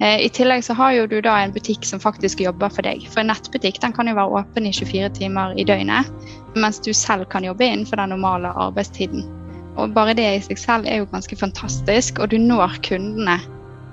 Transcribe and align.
Eh, 0.00 0.24
I 0.24 0.28
tillegg 0.32 0.64
så 0.64 0.74
har 0.78 0.94
jo 0.96 1.06
du 1.06 1.18
da 1.20 1.34
en 1.42 1.52
butikk 1.52 1.84
som 1.84 2.00
faktisk 2.00 2.40
jobber 2.40 2.72
for 2.72 2.86
deg. 2.86 3.04
For 3.12 3.20
en 3.20 3.28
nettbutikk 3.32 3.82
den 3.82 3.92
kan 3.96 4.08
jo 4.08 4.16
være 4.16 4.40
åpen 4.40 4.68
i 4.68 4.72
24 4.72 5.12
timer 5.18 5.52
i 5.60 5.66
døgnet, 5.68 6.08
mens 6.56 6.80
du 6.80 6.92
selv 6.96 7.28
kan 7.32 7.44
jobbe 7.44 7.68
innenfor 7.68 8.00
den 8.00 8.14
normale 8.14 8.52
arbeidstiden. 8.56 9.28
Og 9.76 9.92
bare 9.94 10.16
det 10.16 10.26
i 10.26 10.42
seg 10.48 10.60
selv 10.60 10.88
er 10.88 11.02
jo 11.02 11.10
ganske 11.12 11.36
fantastisk, 11.36 12.18
og 12.18 12.32
du 12.32 12.38
når 12.40 12.80
kundene 12.86 13.38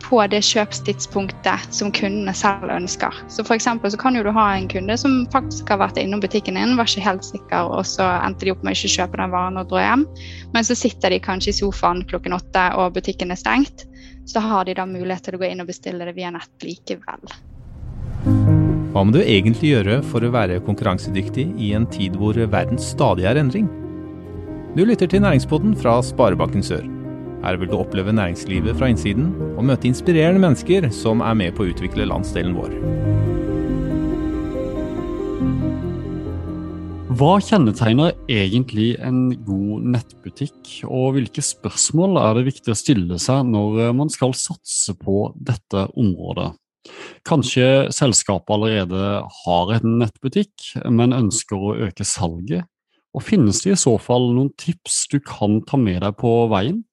på 0.08 0.20
det 0.32 0.40
kjøpstidspunktet 0.46 1.74
som 1.76 1.92
kundene 1.92 2.32
selv 2.38 2.72
ønsker. 2.72 3.14
Så 3.28 3.44
for 3.44 3.60
så 3.60 4.00
kan 4.00 4.16
jo 4.16 4.24
du 4.24 4.32
ha 4.32 4.46
en 4.56 4.70
kunde 4.72 4.96
som 4.98 5.26
faktisk 5.34 5.70
har 5.74 5.82
vært 5.82 6.00
innom 6.00 6.22
butikken 6.24 6.56
din, 6.56 6.78
var 6.78 6.88
ikke 6.88 7.04
helt 7.04 7.26
sikker, 7.26 7.68
og 7.68 7.84
så 7.86 8.06
endte 8.24 8.46
de 8.46 8.54
opp 8.54 8.64
med 8.64 8.72
å 8.72 8.78
ikke 8.78 8.96
kjøpe 8.96 9.20
den 9.20 9.34
varen 9.34 9.60
og 9.60 9.68
dra 9.72 9.84
hjem. 9.84 10.08
Men 10.54 10.64
så 10.64 10.78
sitter 10.78 11.12
de 11.12 11.20
kanskje 11.20 11.52
i 11.52 11.60
sofaen 11.60 12.06
klokken 12.08 12.38
åtte, 12.38 12.70
og 12.80 12.96
butikken 12.96 13.34
er 13.34 13.42
stengt. 13.42 13.88
Så 14.28 14.40
har 14.44 14.66
de 14.66 14.76
da 14.76 14.84
mulighet 14.86 15.24
til 15.24 15.38
å 15.38 15.40
gå 15.40 15.48
inn 15.48 15.64
og 15.64 15.70
bestille 15.70 16.04
det 16.04 16.14
via 16.18 16.32
nett 16.36 16.66
likevel. 16.66 17.32
Hva 18.92 19.04
må 19.06 19.14
du 19.14 19.22
egentlig 19.22 19.72
gjøre 19.72 20.02
for 20.10 20.26
å 20.26 20.32
være 20.34 20.60
konkurransedyktig 20.68 21.46
i 21.64 21.72
en 21.78 21.88
tid 21.94 22.18
hvor 22.20 22.36
verden 22.36 22.82
stadig 22.82 23.28
er 23.30 23.40
endring? 23.40 23.70
Du 24.76 24.84
lytter 24.86 25.08
til 25.10 25.24
Næringspodden 25.24 25.78
fra 25.80 25.96
Sparebanken 26.04 26.66
Sør. 26.66 26.84
Her 27.46 27.56
vil 27.62 27.72
du 27.72 27.78
oppleve 27.78 28.12
næringslivet 28.12 28.76
fra 28.78 28.90
innsiden 28.92 29.32
og 29.54 29.64
møte 29.70 29.88
inspirerende 29.88 30.44
mennesker 30.44 30.90
som 30.92 31.24
er 31.24 31.38
med 31.38 31.56
på 31.56 31.64
å 31.64 31.72
utvikle 31.72 32.10
landsdelen 32.10 32.58
vår. 32.58 32.76
Hva 37.08 37.38
kjennetegner 37.40 38.18
egentlig 38.28 38.98
en 39.00 39.30
god 39.48 39.86
nettbutikk, 39.94 40.58
og 40.92 41.14
hvilke 41.16 41.40
spørsmål 41.40 42.18
er 42.20 42.34
det 42.36 42.50
viktig 42.50 42.74
å 42.74 42.76
stille 42.76 43.20
seg 43.24 43.48
når 43.48 43.94
man 43.96 44.12
skal 44.12 44.36
satse 44.36 44.92
på 45.00 45.30
dette 45.40 45.86
området? 45.96 46.50
Kanskje 47.28 47.88
selskapet 47.96 48.52
allerede 48.58 49.22
har 49.40 49.72
en 49.78 49.96
nettbutikk, 50.02 50.52
men 50.92 51.16
ønsker 51.16 51.56
å 51.56 51.78
øke 51.88 52.04
salget? 52.04 52.68
Og 53.16 53.24
finnes 53.24 53.64
det 53.64 53.78
i 53.78 53.80
så 53.80 53.96
fall 54.04 54.28
noen 54.36 54.52
tips 54.60 55.06
du 55.08 55.22
kan 55.24 55.62
ta 55.64 55.80
med 55.80 56.04
deg 56.04 56.20
på 56.20 56.34
veien? 56.52 56.84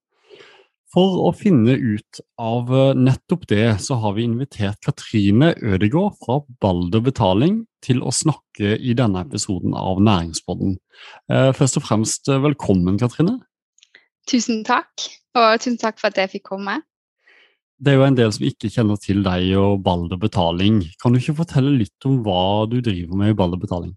For 0.95 1.17
å 1.27 1.33
finne 1.34 1.75
ut 1.75 2.20
av 2.39 2.69
eh, 2.70 2.92
nettopp 2.95 3.48
det, 3.50 3.67
så 3.83 3.97
har 3.98 4.14
vi 4.14 4.28
invitert 4.28 4.78
Katrine 4.84 5.50
Ødegård 5.59 6.20
fra 6.23 6.37
Balder 6.62 7.03
Betaling 7.03 7.64
til 7.83 7.98
å 7.98 8.12
snakke 8.14 8.77
i 8.78 8.95
denne 8.95 9.25
episoden 9.27 9.75
av 9.75 9.98
Næringspodden. 10.06 10.77
Eh, 11.33 11.50
først 11.59 11.81
og 11.81 11.87
fremst, 11.89 12.31
eh, 12.31 12.39
velkommen, 12.45 13.00
Katrine. 13.00 13.41
Tusen 14.31 14.62
takk, 14.65 15.09
og 15.34 15.59
tusen 15.59 15.81
takk 15.83 15.98
for 15.98 16.12
at 16.12 16.20
jeg 16.22 16.37
fikk 16.37 16.47
komme. 16.53 16.78
Det 17.83 17.91
er 17.91 17.98
jo 17.98 18.06
en 18.06 18.20
del 18.20 18.31
som 18.33 18.47
ikke 18.47 18.70
kjenner 18.70 19.00
til 19.03 19.25
deg 19.27 19.50
og 19.59 19.83
Balder 19.83 20.20
Betaling. 20.20 20.78
Kan 21.03 21.12
du 21.12 21.19
ikke 21.19 21.41
fortelle 21.42 21.75
litt 21.75 22.06
om 22.06 22.20
hva 22.22 22.70
du 22.70 22.78
driver 22.78 23.19
med 23.19 23.34
i 23.34 23.37
Balder 23.41 23.59
Betaling? 23.59 23.97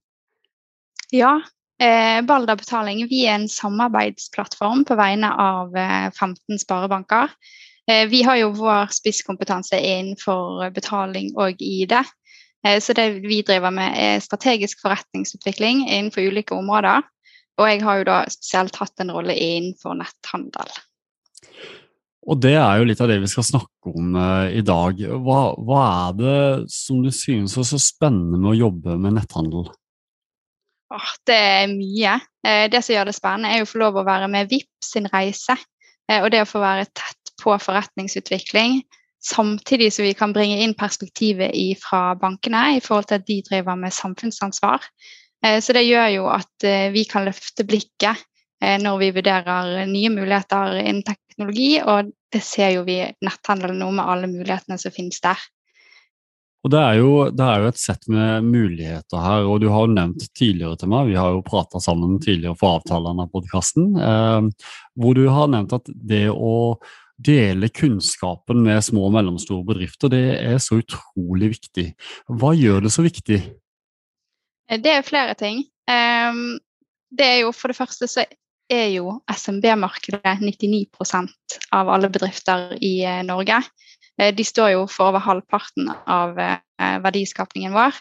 Ja, 1.13 1.37
Eh, 1.77 2.21
Balder 2.25 2.57
betaling 2.57 3.03
vi 3.05 3.27
er 3.27 3.35
en 3.37 3.49
samarbeidsplattform 3.51 4.81
på 4.89 4.95
vegne 4.97 5.29
av 5.29 5.75
eh, 5.77 6.07
15 6.09 6.57
sparebanker. 6.63 7.29
Eh, 7.91 8.07
vi 8.09 8.23
har 8.25 8.39
jo 8.39 8.55
vår 8.57 8.89
spisskompetanse 8.97 9.77
innenfor 9.77 10.71
betaling 10.73 11.35
og 11.37 11.61
ID. 11.61 11.93
Eh, 12.65 12.79
så 12.81 12.97
det 12.97 13.21
vi 13.21 13.43
driver 13.45 13.75
med 13.75 13.93
er 13.93 14.25
strategisk 14.25 14.81
forretningsutvikling 14.81 15.85
innenfor 15.85 16.25
ulike 16.25 16.57
områder. 16.57 17.05
Og 17.61 17.69
jeg 17.69 17.85
har 17.85 18.01
jo 18.01 18.09
da 18.09 18.19
spesielt 18.29 18.81
hatt 18.81 19.01
en 19.01 19.13
rolle 19.13 19.37
innenfor 19.37 19.97
netthandel. 20.01 20.73
Og 22.27 22.41
det 22.41 22.57
er 22.57 22.81
jo 22.81 22.89
litt 22.89 23.01
av 23.01 23.09
det 23.09 23.21
vi 23.21 23.29
skal 23.31 23.45
snakke 23.45 23.93
om 23.93 24.17
i 24.51 24.61
dag. 24.65 24.99
Hva, 25.23 25.41
hva, 25.63 25.81
er 26.09 26.17
det 26.17 26.39
som 26.73 26.99
du 27.05 27.09
synes 27.13 27.55
er 27.57 27.65
så 27.69 27.79
spennende 27.81 28.41
med 28.41 28.51
å 28.51 28.61
jobbe 28.65 28.97
med 28.99 29.15
netthandel? 29.15 29.69
Åh, 30.93 31.09
det 31.27 31.35
er 31.35 31.71
mye. 31.71 32.13
Eh, 32.47 32.65
det 32.71 32.79
som 32.85 32.95
gjør 32.95 33.09
det 33.09 33.17
spennende, 33.17 33.51
er 33.51 33.63
å 33.63 33.67
få 33.67 33.81
lov 33.81 33.99
å 33.99 34.05
være 34.07 34.29
med 34.31 34.47
VIP 34.51 34.69
sin 34.85 35.09
reise. 35.11 35.57
Eh, 36.07 36.21
og 36.21 36.31
det 36.31 36.45
å 36.45 36.47
få 36.47 36.61
være 36.63 36.87
tett 36.95 37.33
på 37.41 37.55
forretningsutvikling. 37.59 38.79
Samtidig 39.27 39.91
som 39.91 40.07
vi 40.07 40.13
kan 40.15 40.31
bringe 40.35 40.61
inn 40.63 40.77
perspektivet 40.77 41.51
fra 41.81 42.13
bankene 42.19 42.77
i 42.77 42.83
forhold 42.83 43.09
til 43.09 43.19
at 43.19 43.27
de 43.27 43.41
driver 43.49 43.75
med 43.79 43.95
samfunnsansvar. 43.95 44.85
Eh, 45.43 45.59
så 45.59 45.75
det 45.75 45.83
gjør 45.89 46.07
jo 46.15 46.31
at 46.31 46.67
vi 46.93 47.03
kan 47.09 47.27
løfte 47.27 47.67
blikket 47.67 48.25
når 48.57 48.95
vi 48.97 49.11
vurderer 49.13 49.83
nye 49.85 50.09
muligheter 50.09 50.79
innen 50.79 51.03
teknologi, 51.05 51.75
og 51.77 52.07
det 52.33 52.39
ser 52.41 52.71
jo 52.73 52.87
vi 52.87 52.95
netthandel 53.21 53.75
nå 53.77 53.91
med 53.93 54.09
alle 54.09 54.29
mulighetene 54.31 54.79
som 54.81 54.95
finnes 54.95 55.21
der. 55.21 55.37
Og 56.67 56.71
det 56.73 56.79
er, 56.83 56.97
jo, 56.99 57.11
det 57.31 57.45
er, 57.45 57.61
jo, 57.63 57.67
et 57.71 57.79
sett 57.79 58.09
med 58.11 58.43
muligheter 58.43 59.21
her, 59.23 59.45
og 59.47 59.61
du 59.63 59.69
har 59.71 59.85
jo 59.85 59.93
nevnt 59.93 60.25
tidligere 60.35 60.75
til 60.75 60.89
meg, 60.91 61.07
vi 61.07 61.15
har 61.15 61.31
jo 61.31 61.45
prata 61.45 61.79
sammen 61.79 62.17
tidligere 62.19 62.59
for 62.59 62.81
avtalene 62.81 63.23
av 63.23 63.29
podkasten, 63.31 63.93
eh, 63.95 64.73
hvor 64.99 65.15
du 65.15 65.29
har 65.31 65.47
nevnt 65.53 65.77
at 65.77 65.87
det 65.87 66.25
å 66.33 66.75
dele 67.23 67.69
kunnskapen 67.71 68.59
med 68.65 68.83
små 68.83 69.05
og 69.07 69.15
mellomstore 69.15 69.63
bedrifter, 69.69 70.11
det 70.11 70.25
er 70.41 70.59
så 70.59 70.81
utrolig 70.81 71.53
viktig. 71.55 71.87
Hva 72.35 72.51
gjør 72.59 72.83
det 72.83 72.91
så 72.97 73.07
viktig? 73.07 73.39
Eh, 74.67 74.81
det 74.83 74.97
er 74.97 75.07
flere 75.07 75.39
ting. 75.39 75.63
Um, 75.87 76.59
det 77.15 77.31
er 77.31 77.39
jo 77.45 77.55
For 77.55 77.71
det 77.71 77.79
første 77.79 78.11
så 78.11 78.27
er 78.67 78.89
jo 78.91 79.21
SMB-markedet 79.31 80.41
99% 80.43 81.61
av 81.71 81.95
alle 81.95 82.11
bedrifter 82.11 82.75
i 82.83 82.97
eh, 83.07 83.23
Norge. 83.23 83.61
Eh, 84.21 84.33
de 84.35 84.45
står 84.45 84.73
jo 84.73 84.85
for 84.89 85.11
over 85.11 85.23
halvparten 85.23 85.91
av 86.09 86.39
eh, 86.39 86.97
verdiskapningen 87.03 87.75
vår. 87.75 87.95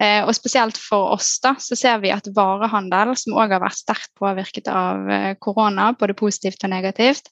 Eh, 0.00 0.20
og 0.24 0.34
spesielt 0.34 0.78
for 0.80 1.14
oss 1.16 1.34
da, 1.44 1.54
så 1.60 1.76
ser 1.78 2.00
vi 2.02 2.12
at 2.14 2.28
varehandel, 2.36 3.14
som 3.20 3.36
òg 3.38 3.54
har 3.54 3.62
vært 3.62 3.82
sterkt 3.82 4.12
påvirket 4.18 4.70
av 4.72 5.10
korona, 5.44 5.90
både 5.98 6.16
positivt 6.18 6.64
og 6.64 6.72
negativt, 6.72 7.28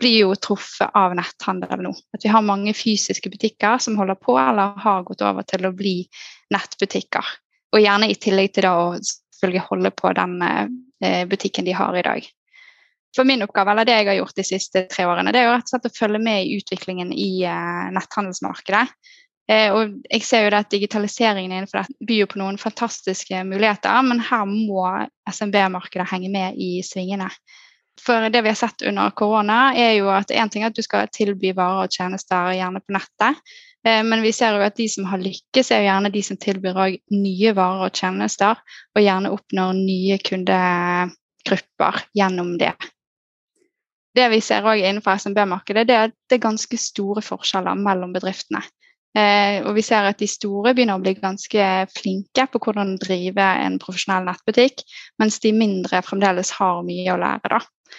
blir 0.00 0.24
jo 0.24 0.34
truffet 0.34 0.96
av 0.96 1.14
netthandel 1.16 1.84
nå. 1.84 1.92
At 2.16 2.24
vi 2.24 2.32
har 2.32 2.44
mange 2.44 2.72
fysiske 2.74 3.30
butikker 3.30 3.78
som 3.84 3.98
holder 4.00 4.16
på 4.16 4.38
eller 4.40 4.78
har 4.80 5.04
gått 5.06 5.22
over 5.22 5.44
til 5.44 5.68
å 5.68 5.74
bli 5.76 5.94
nettbutikker. 6.54 7.34
Og 7.76 7.84
gjerne 7.84 8.08
i 8.10 8.16
tillegg 8.18 8.56
til 8.56 8.66
da 8.66 8.72
å 8.80 8.86
selvfølgelig 8.98 9.66
holde 9.68 9.92
på 9.94 10.12
den 10.16 10.38
butikken 11.30 11.68
de 11.68 11.76
har 11.76 11.94
i 11.96 12.04
dag 12.04 12.30
for 13.16 13.24
min 13.24 13.42
oppgave, 13.42 13.70
eller 13.70 13.84
det 13.84 13.96
jeg 13.98 14.06
har 14.06 14.18
gjort 14.20 14.36
de 14.36 14.44
siste 14.46 14.82
tre 14.90 15.06
årene, 15.08 15.32
det 15.34 15.40
er 15.40 15.48
jo 15.48 15.54
rett 15.56 15.66
og 15.66 15.72
slett 15.72 15.88
å 15.88 15.96
følge 15.96 16.20
med 16.22 16.44
i 16.44 16.58
utviklingen 16.60 17.12
i 17.12 17.30
uh, 17.46 17.88
netthandelsmarkedet. 17.94 18.84
Uh, 19.50 19.70
og 19.74 19.96
jeg 20.06 20.26
ser 20.26 20.44
jo 20.46 20.52
at 20.54 20.70
Digitaliseringen 20.70 21.50
innenfor 21.50 21.82
det 21.82 22.06
byr 22.06 22.28
på 22.30 22.38
noen 22.38 22.60
fantastiske 22.60 23.42
muligheter, 23.48 24.04
men 24.06 24.22
her 24.22 24.44
må 24.46 24.84
SMB-markedet 25.30 26.06
henge 26.12 26.30
med 26.30 26.60
i 26.60 26.76
svingene. 26.86 27.30
For 28.00 28.30
det 28.32 28.44
vi 28.46 28.52
har 28.52 28.56
sett 28.56 28.86
under 28.88 29.10
korona, 29.12 29.74
er 29.76 29.98
jo 29.98 30.06
at 30.14 30.30
én 30.30 30.48
ting 30.48 30.62
er 30.64 30.70
at 30.70 30.78
du 30.78 30.84
skal 30.86 31.10
tilby 31.12 31.50
varer 31.56 31.88
og 31.88 31.98
tjenester 31.98 32.54
gjerne 32.54 32.84
på 32.84 32.94
nettet, 32.94 33.42
uh, 33.88 34.04
men 34.06 34.22
vi 34.22 34.32
ser 34.36 34.54
jo 34.54 34.68
at 34.68 34.78
de 34.78 34.86
som 34.92 35.10
har 35.10 35.24
lykkes, 35.24 35.72
er 35.74 35.82
jo 35.82 35.90
gjerne 35.90 36.14
de 36.14 36.24
som 36.30 36.38
tilbyr 36.46 36.80
nye 37.10 37.56
varer 37.58 37.90
og 37.90 37.98
tjenester, 38.04 38.62
og 38.94 39.02
gjerne 39.02 39.34
oppnår 39.34 39.74
nye 39.82 40.22
kundegrupper 40.30 42.02
gjennom 42.14 42.54
det 42.62 42.76
det 44.16 44.26
vi 44.32 44.40
ser 44.42 44.66
også 44.66 44.82
innenfor 44.82 45.18
SMB-markedet, 45.22 45.86
det 45.88 45.96
er 45.96 46.08
at 46.08 46.16
det 46.28 46.38
er 46.38 46.46
ganske 46.48 46.78
store 46.80 47.22
forskjeller 47.22 47.78
mellom 47.78 48.14
bedriftene. 48.14 48.62
Eh, 49.18 49.58
og 49.66 49.74
vi 49.74 49.82
ser 49.82 50.06
at 50.06 50.20
de 50.22 50.28
store 50.30 50.70
begynner 50.74 50.98
å 50.98 51.02
bli 51.02 51.16
ganske 51.18 51.66
flinke 51.90 52.46
på 52.52 52.60
hvordan 52.62 52.94
drive 53.02 53.46
en 53.64 53.80
profesjonell 53.82 54.28
nettbutikk, 54.28 54.84
mens 55.18 55.40
de 55.42 55.50
mindre 55.54 56.02
fremdeles 56.06 56.52
har 56.60 56.82
mye 56.86 57.10
å 57.10 57.18
lære. 57.18 57.58
Da. 57.58 57.96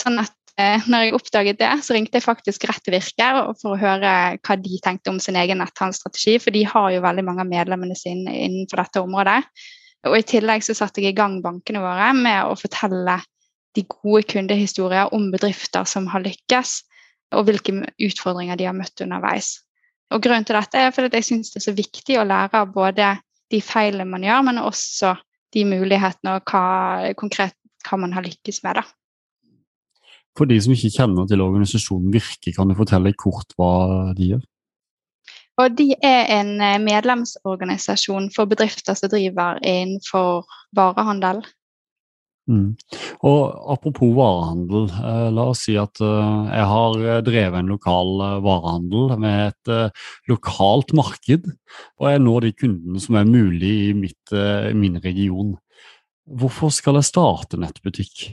Sånn 0.00 0.18
at 0.22 0.34
eh, 0.58 0.86
når 0.90 1.06
jeg 1.06 1.16
oppdaget 1.20 1.60
det, 1.62 1.70
så 1.86 1.94
ringte 1.94 2.18
jeg 2.18 2.26
faktisk 2.26 2.66
rett 2.70 2.82
til 2.86 2.96
Virke 2.96 3.30
for 3.62 3.74
å 3.76 3.80
høre 3.80 4.14
hva 4.42 4.58
de 4.58 4.80
tenkte 4.82 5.14
om 5.14 5.20
sin 5.22 5.38
egen 5.38 5.62
netthandelsstrategi, 5.62 6.38
for 6.42 6.56
de 6.56 6.64
har 6.72 6.90
jo 6.96 7.04
veldig 7.06 7.26
mange 7.26 7.46
av 7.46 7.52
medlemmene 7.52 7.98
sine 7.98 8.34
innenfor 8.48 8.82
dette 8.82 9.04
området. 9.06 9.38
Og 10.08 10.16
I 10.16 10.26
tillegg 10.26 10.64
så 10.64 10.74
satte 10.74 11.02
jeg 11.02 11.12
i 11.12 11.18
gang 11.18 11.38
bankene 11.44 11.82
våre 11.84 12.10
med 12.16 12.48
å 12.48 12.56
fortelle 12.58 13.20
de 13.76 13.84
gode 13.88 14.24
kundehistorier 14.30 15.12
om 15.14 15.30
bedrifter 15.32 15.86
som 15.88 16.08
har 16.10 16.24
lykkes, 16.24 16.80
og 17.36 17.46
hvilke 17.46 17.74
utfordringer 18.02 18.58
de 18.58 18.66
har 18.66 18.76
møtt 18.76 19.02
underveis. 19.04 19.60
Og 20.10 20.22
Grunnen 20.22 20.46
til 20.46 20.58
dette 20.58 20.78
er 20.78 20.94
fordi 20.94 21.20
jeg 21.20 21.28
syns 21.28 21.52
det 21.52 21.60
er 21.60 21.68
så 21.68 21.76
viktig 21.76 22.18
å 22.18 22.26
lære 22.26 22.64
av 22.64 22.72
både 22.74 23.12
de 23.50 23.60
feilene 23.62 24.08
man 24.10 24.26
gjør, 24.26 24.46
men 24.46 24.62
også 24.62 25.14
de 25.54 25.66
mulighetene 25.66 26.38
og 26.38 26.50
hva, 26.50 27.12
konkret 27.18 27.54
hva 27.86 27.98
man 27.98 28.14
har 28.14 28.26
lykkes 28.26 28.62
med. 28.66 28.80
da. 28.80 28.84
For 30.38 30.50
de 30.50 30.58
som 30.62 30.74
ikke 30.74 30.92
kjenner 30.94 31.26
til 31.30 31.42
organisasjonen 31.42 32.12
Virke, 32.14 32.54
kan 32.54 32.70
du 32.70 32.76
fortelle 32.78 33.14
kort 33.18 33.54
hva 33.58 33.70
de 34.18 34.34
gjør? 34.34 34.44
Og 35.60 35.74
De 35.76 35.90
er 36.06 36.30
en 36.38 36.54
eh, 36.64 36.78
medlemsorganisasjon 36.80 38.30
for 38.34 38.48
bedrifter 38.48 38.96
som 38.96 39.10
driver 39.12 39.58
innenfor 39.66 40.46
varehandel, 40.76 41.42
Mm. 42.50 42.74
Og 43.26 43.40
Apropos 43.70 44.10
varehandel. 44.16 44.88
Eh, 44.90 45.28
la 45.36 45.46
oss 45.52 45.62
si 45.68 45.76
at 45.78 46.00
eh, 46.02 46.48
jeg 46.50 46.66
har 46.72 46.98
eh, 47.04 47.22
drevet 47.26 47.60
en 47.60 47.70
lokal 47.70 48.10
varehandel 48.42 49.14
med 49.22 49.52
et 49.52 49.94
lokalt 50.30 50.94
marked, 50.96 51.46
og 52.00 52.10
jeg 52.10 52.22
når 52.24 52.48
de 52.48 52.52
kundene 52.64 53.02
som 53.02 53.20
er 53.20 53.28
mulig 53.28 53.72
i 53.90 53.94
mitt, 53.94 54.34
min 54.74 54.98
region. 55.04 55.54
Hvorfor 56.26 56.72
skal 56.74 56.98
jeg 56.98 57.10
starte 57.10 57.58
nettbutikk? 57.60 58.26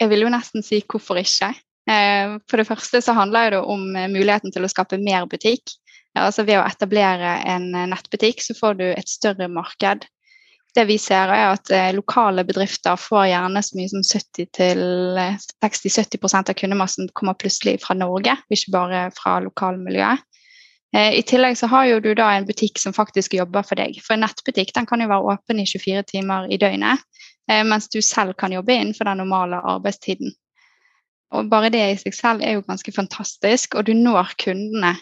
Jeg 0.00 0.10
vil 0.10 0.24
jo 0.24 0.32
nesten 0.32 0.64
si 0.64 0.80
hvorfor 0.82 1.20
ikke. 1.20 1.52
For 1.84 2.60
det 2.60 2.66
første 2.66 3.00
så 3.04 3.14
handler 3.16 3.54
det 3.54 3.60
om 3.60 3.86
muligheten 3.92 4.52
til 4.52 4.64
å 4.64 4.70
skape 4.72 4.98
mer 5.00 5.28
butikk. 5.30 5.76
Altså 6.18 6.44
Ved 6.46 6.60
å 6.60 6.66
etablere 6.66 7.36
en 7.50 7.70
nettbutikk 7.92 8.42
så 8.44 8.56
får 8.56 8.78
du 8.80 8.86
et 8.90 9.10
større 9.10 9.48
marked 9.52 10.06
det 10.74 10.84
vi 10.88 10.96
ser, 10.98 11.30
er 11.30 11.52
at 11.52 11.70
eh, 11.70 11.92
lokale 11.94 12.44
bedrifter 12.46 12.98
får 12.98 13.28
gjerne 13.30 13.62
så 13.62 13.78
mye 13.78 13.90
som 13.92 14.02
60-70 14.06 15.18
eh, 15.22 16.38
av 16.40 16.54
kundemassen 16.58 17.10
kommer 17.14 17.38
plutselig 17.38 17.78
fra 17.84 17.94
Norge, 17.98 18.34
ikke 18.50 18.74
bare 18.74 19.04
fra 19.14 19.36
lokalmiljøet. 19.44 20.24
Eh, 20.94 21.12
I 21.20 21.22
tillegg 21.26 21.58
så 21.58 21.70
har 21.70 21.92
du 22.02 22.10
da 22.18 22.32
en 22.34 22.48
butikk 22.48 22.82
som 22.82 22.96
faktisk 22.96 23.36
jobber 23.38 23.62
for 23.66 23.78
deg. 23.78 24.00
For 24.02 24.16
en 24.16 24.24
nettbutikk 24.26 24.74
den 24.74 24.88
kan 24.90 25.02
jo 25.02 25.10
være 25.10 25.36
åpen 25.36 25.62
i 25.62 25.66
24 25.70 26.02
timer 26.10 26.50
i 26.50 26.58
døgnet, 26.58 27.02
mens 27.68 27.90
du 27.92 28.00
selv 28.00 28.32
kan 28.40 28.54
jobbe 28.54 28.72
innenfor 28.72 29.04
den 29.04 29.18
normale 29.20 29.58
arbeidstiden. 29.60 30.30
Og 31.36 31.50
Bare 31.50 31.68
det 31.68 31.82
i 31.84 31.98
seg 32.00 32.14
selv 32.16 32.44
er 32.46 32.56
jo 32.56 32.64
ganske 32.64 32.92
fantastisk, 32.94 33.74
og 33.76 33.84
du 33.84 33.92
når 33.92 34.32
kundene 34.40 34.94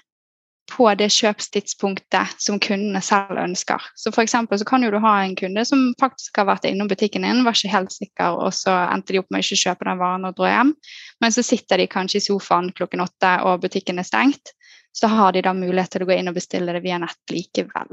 på 0.71 0.87
det 0.97 1.09
kjøpstidspunktet 1.13 2.39
som 2.41 2.61
kundene 2.63 3.03
selv 3.05 3.41
ønsker. 3.41 3.83
Så 3.99 4.13
for 4.15 4.29
så 4.29 4.65
kan 4.69 4.85
du 4.85 4.99
ha 4.99 5.15
en 5.23 5.35
kunde 5.37 5.65
som 5.69 5.91
faktisk 6.01 6.39
har 6.39 6.49
vært 6.49 6.65
innom 6.69 6.89
butikken 6.89 7.27
din, 7.27 7.45
var 7.45 7.57
ikke 7.57 7.73
helt 7.73 7.93
sikker, 7.93 8.39
og 8.39 8.55
så 8.57 8.75
endte 8.93 9.13
de 9.13 9.21
opp 9.21 9.31
med 9.31 9.43
å 9.43 9.47
ikke 9.47 9.61
kjøpe 9.65 9.89
den 9.89 10.01
varen 10.01 10.29
og 10.29 10.37
dro 10.39 10.49
hjem. 10.49 10.73
Men 11.21 11.35
så 11.35 11.45
sitter 11.45 11.83
de 11.83 11.91
kanskje 11.91 12.23
i 12.23 12.27
sofaen 12.29 12.73
klokken 12.73 13.05
åtte, 13.05 13.35
og 13.47 13.63
butikken 13.67 14.01
er 14.01 14.09
stengt. 14.09 14.55
Så 14.93 15.09
har 15.09 15.33
de 15.33 15.45
da 15.45 15.55
mulighet 15.57 15.93
til 15.93 16.05
å 16.05 16.09
gå 16.09 16.17
inn 16.19 16.31
og 16.31 16.37
bestille 16.37 16.73
det 16.75 16.83
via 16.85 16.99
nett 17.01 17.33
likevel. 17.33 17.93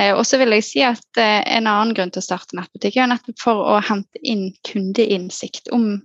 Eh, 0.00 0.14
og 0.14 0.24
så 0.26 0.38
vil 0.40 0.54
jeg 0.56 0.66
si 0.66 0.82
at 0.82 1.20
eh, 1.22 1.42
En 1.54 1.68
annen 1.70 1.94
grunn 1.94 2.10
til 2.14 2.22
å 2.22 2.26
starte 2.26 2.56
nettbutikk 2.58 2.98
er 2.98 3.10
nettopp 3.10 3.38
for 3.42 3.62
å 3.74 3.78
hente 3.84 4.22
inn 4.22 4.48
kundeinnsikt 4.66 5.70
om 5.74 6.02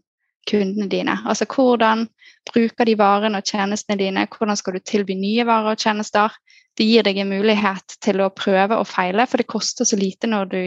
kundene 0.50 0.90
dine. 0.90 1.20
Altså 1.26 1.48
hvordan 1.50 2.08
bruker 2.48 2.88
de 2.88 2.96
varene 3.00 3.40
og 3.40 3.48
tjenestene 3.48 3.98
dine, 4.00 4.26
hvordan 4.32 4.58
skal 4.58 4.78
du 4.78 4.84
tilby 4.86 5.16
nye 5.18 5.46
varer 5.48 5.74
og 5.74 5.84
tjenester. 5.84 6.34
Det 6.78 6.86
gir 6.88 7.04
deg 7.04 7.18
en 7.20 7.32
mulighet 7.34 7.98
til 8.04 8.22
å 8.24 8.30
prøve 8.32 8.78
og 8.80 8.88
feile, 8.88 9.26
for 9.28 9.42
det 9.42 9.50
koster 9.52 9.88
så 9.88 9.98
lite 10.00 10.30
når 10.32 10.52
du 10.54 10.62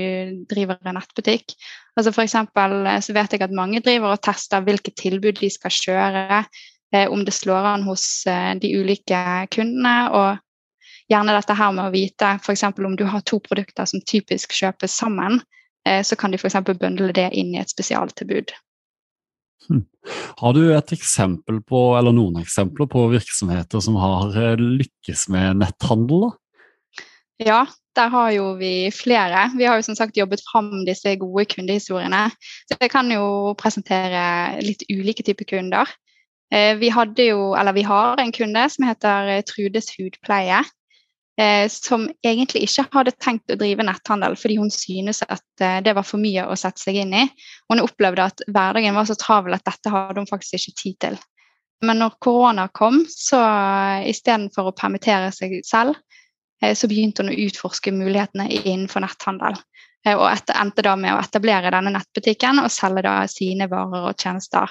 driver 0.50 0.76
en 0.84 0.98
nettbutikk. 0.98 1.54
Altså 1.96 2.12
for 2.12 2.24
eksempel, 2.26 2.82
eh, 2.86 3.00
så 3.00 3.14
vet 3.16 3.32
jeg 3.32 3.44
at 3.46 3.54
mange 3.56 3.80
driver 3.84 4.12
og 4.12 4.22
tester 4.24 4.64
hvilke 4.66 4.92
tilbud 4.98 5.40
de 5.40 5.50
skal 5.52 5.72
kjøre, 5.72 6.42
eh, 6.92 7.06
om 7.08 7.24
det 7.24 7.34
slår 7.36 7.68
an 7.74 7.86
hos 7.88 8.26
eh, 8.28 8.52
de 8.60 8.74
ulike 8.76 9.22
kundene. 9.54 9.96
og 10.12 11.08
Gjerne 11.12 11.34
dette 11.36 11.56
her 11.56 11.72
med 11.76 11.88
å 11.88 11.94
vite 11.94 12.34
f.eks. 12.40 12.64
om 12.72 12.96
du 12.96 13.04
har 13.08 13.24
to 13.28 13.40
produkter 13.44 13.88
som 13.88 14.00
typisk 14.08 14.52
kjøpes 14.56 14.94
sammen, 14.96 15.42
så 15.82 16.16
kan 16.16 16.30
de 16.30 16.38
f.eks. 16.38 16.60
bøndle 16.78 17.10
det 17.12 17.26
inn 17.36 17.50
i 17.52 17.58
et 17.60 17.68
spesialtilbud. 17.68 18.54
Har 20.40 20.54
du 20.56 20.62
et 20.74 20.94
eksempel 20.96 21.60
på, 21.62 21.82
eller 21.98 22.14
noen 22.14 22.40
eksempler 22.42 22.88
på 22.90 23.06
virksomheter 23.12 23.82
som 23.84 23.98
har 24.00 24.34
eh, 24.38 24.58
lykkes 24.58 25.28
med 25.32 25.60
netthandel? 25.62 26.26
da? 26.26 26.32
Ja, 27.42 27.60
der 27.96 28.10
har 28.12 28.30
jo 28.34 28.44
vi 28.58 28.90
flere. 28.94 29.48
Vi 29.58 29.66
har 29.66 29.78
jo 29.78 29.86
som 29.86 29.98
sagt 29.98 30.18
jobbet 30.18 30.42
fram 30.46 30.84
disse 30.86 31.14
gode 31.20 31.46
kundehistoriene. 31.50 32.28
Så 32.70 32.78
jeg 32.78 32.92
kan 32.92 33.10
jo 33.12 33.54
presentere 33.58 34.62
litt 34.62 34.84
ulike 34.90 35.24
typer 35.26 35.48
kunder. 35.54 35.90
Eh, 36.52 36.76
vi 36.78 36.90
jo, 36.92 37.54
vi 37.74 37.82
har 37.82 38.20
en 38.20 38.32
kunde 38.32 38.68
som 38.70 38.86
heter 38.86 39.42
Trudes 39.48 39.90
hudpleie 39.96 40.62
eh, 41.40 41.68
som 41.68 42.06
egentlig 42.24 42.66
ikke 42.66 42.86
hadde 42.92 43.14
tenkt 43.22 43.52
å 43.52 43.58
drive 43.60 43.84
netthandel 43.86 44.36
fordi 44.38 44.58
hun 44.60 44.70
synes 44.72 45.22
at 45.26 45.64
eh, 45.64 45.80
det 45.84 45.94
var 45.96 46.06
for 46.06 46.22
mye 46.22 46.46
å 46.46 46.56
sette 46.58 46.82
seg 46.82 47.00
inn 47.02 47.14
i. 47.16 47.26
Hun 47.72 47.82
opplevde 47.82 48.28
at 48.30 48.44
hverdagen 48.48 48.96
var 48.96 49.08
så 49.08 49.16
travel 49.18 49.56
at 49.56 49.66
dette 49.68 49.92
hadde 49.92 50.20
hun 50.20 50.30
faktisk 50.30 50.58
ikke 50.58 50.80
tid 50.82 50.98
til. 51.06 51.20
Men 51.82 51.98
når 51.98 52.18
korona 52.22 52.68
kom, 52.74 53.02
så 53.10 53.40
eh, 53.42 54.08
istedenfor 54.12 54.70
å 54.70 54.76
permittere 54.76 55.32
seg 55.34 55.60
selv, 55.66 55.98
så 56.62 56.86
begynte 56.86 57.24
hun 57.24 57.32
å 57.32 57.40
utforske 57.42 57.90
mulighetene 57.90 58.44
innenfor 58.60 59.02
netthandel. 59.02 59.56
Og 60.12 60.22
etter, 60.28 60.54
endte 60.54 60.84
da 60.86 60.92
med 60.94 61.10
å 61.10 61.18
etablere 61.18 61.72
denne 61.74 61.90
nettbutikken 61.90 62.60
og 62.62 62.70
selge 62.70 63.02
da 63.02 63.16
sine 63.26 63.66
varer 63.66 64.06
og 64.06 64.14
tjenester 64.14 64.70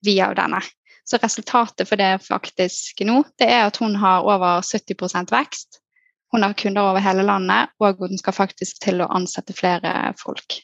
via 0.00 0.30
denne. 0.32 0.62
Så 1.10 1.18
resultatet 1.18 1.88
for 1.88 1.98
det 1.98 2.20
faktisk 2.22 3.02
nå, 3.02 3.24
det 3.42 3.48
er 3.50 3.64
at 3.66 3.80
hun 3.82 3.96
har 3.98 4.22
over 4.22 4.62
70% 4.62 5.32
vekst. 5.34 5.80
Hun 6.30 6.46
har 6.46 6.54
kunder 6.54 6.86
over 6.86 7.02
hele 7.02 7.24
landet, 7.26 7.72
og 7.82 7.98
hun 7.98 8.18
skal 8.18 8.36
faktisk 8.36 8.78
til 8.84 9.02
å 9.02 9.08
ansette 9.10 9.56
flere 9.56 10.12
folk. 10.20 10.60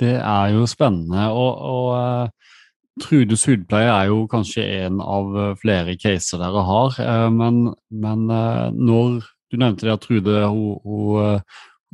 Det 0.00 0.16
er 0.18 0.50
jo 0.56 0.66
spennende. 0.66 1.28
og, 1.30 1.62
og 1.62 1.92
uh, 1.94 2.56
Trudes 3.00 3.44
hudpleie 3.46 3.92
er 3.92 4.10
jo 4.10 4.24
kanskje 4.32 4.64
en 4.86 5.02
av 5.04 5.34
eh, 5.36 5.50
flere 5.60 5.98
caser 6.00 6.40
dere 6.40 6.62
har. 6.64 6.94
Uh, 6.96 7.30
men, 7.30 7.58
men 7.92 8.22
når 8.26 9.18
du 9.52 9.58
nevnte 9.60 9.86
det 9.86 9.92
at 9.94 10.06
Trude 10.08 10.40
hun, 10.48 10.80
hun 10.82 11.42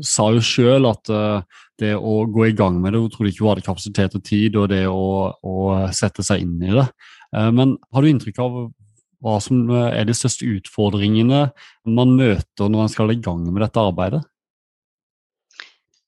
sa 0.04 0.28
jo 0.34 0.42
sjøl 0.44 0.88
at 0.90 1.08
det 1.80 1.92
å 1.96 2.22
gå 2.30 2.48
i 2.48 2.54
gang 2.56 2.76
med 2.82 2.92
det, 2.92 3.00
hun 3.02 3.10
trodde 3.12 3.32
ikke 3.32 3.44
hun 3.44 3.50
hadde 3.52 3.64
kapasitet 3.66 4.16
og 4.18 4.24
tid, 4.26 4.58
og 4.60 4.68
det 4.70 4.84
å, 4.90 5.32
å 5.32 5.56
sette 5.94 6.24
seg 6.26 6.44
inn 6.44 6.58
i 6.62 6.74
det. 6.74 6.84
Men 7.56 7.76
har 7.94 8.04
du 8.04 8.10
inntrykk 8.10 8.40
av 8.44 8.58
hva 9.22 9.38
som 9.42 9.70
eh, 9.70 9.94
er 10.00 10.08
de 10.08 10.16
største 10.16 10.48
utfordringene 10.58 11.46
man 11.86 12.16
møter 12.18 12.68
når 12.68 12.84
man 12.84 12.92
skal 12.92 13.14
i 13.14 13.20
gang 13.22 13.44
med 13.48 13.62
dette 13.64 13.82
arbeidet? 13.82 14.22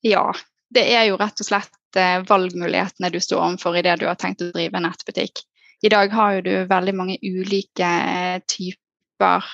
Ja, 0.05 0.27
det 0.75 0.85
er 0.93 1.07
jo 1.09 1.19
rett 1.19 1.41
og 1.41 1.47
slett 1.47 1.99
eh, 1.99 2.19
valgmulighetene 2.27 3.11
du 3.13 3.19
står 3.23 3.41
overfor 3.41 3.79
det 3.79 3.99
du 4.01 4.07
har 4.09 4.19
tenkt 4.19 4.43
å 4.43 4.51
drive 4.51 4.83
nettbutikk. 4.83 5.45
I 5.83 5.91
dag 5.91 6.11
har 6.15 6.37
jo 6.37 6.45
du 6.45 6.53
veldig 6.69 6.95
mange 6.97 7.17
ulike 7.23 7.87
eh, 7.87 8.37
typer 8.49 9.47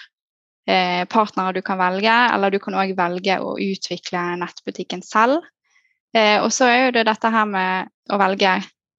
partnere 0.66 1.56
du 1.58 1.64
kan 1.66 1.80
velge, 1.80 2.14
eller 2.32 2.54
du 2.54 2.60
kan 2.62 2.76
òg 2.78 2.92
velge 2.96 3.40
å 3.42 3.56
utvikle 3.60 4.22
nettbutikken 4.40 5.02
selv. 5.04 5.42
Og 6.14 6.52
så 6.54 6.70
er 6.70 6.94
det 6.94 7.08
dette 7.10 7.32
her 7.34 7.48
med 7.50 7.90
å 8.14 8.20
velge 8.22 8.54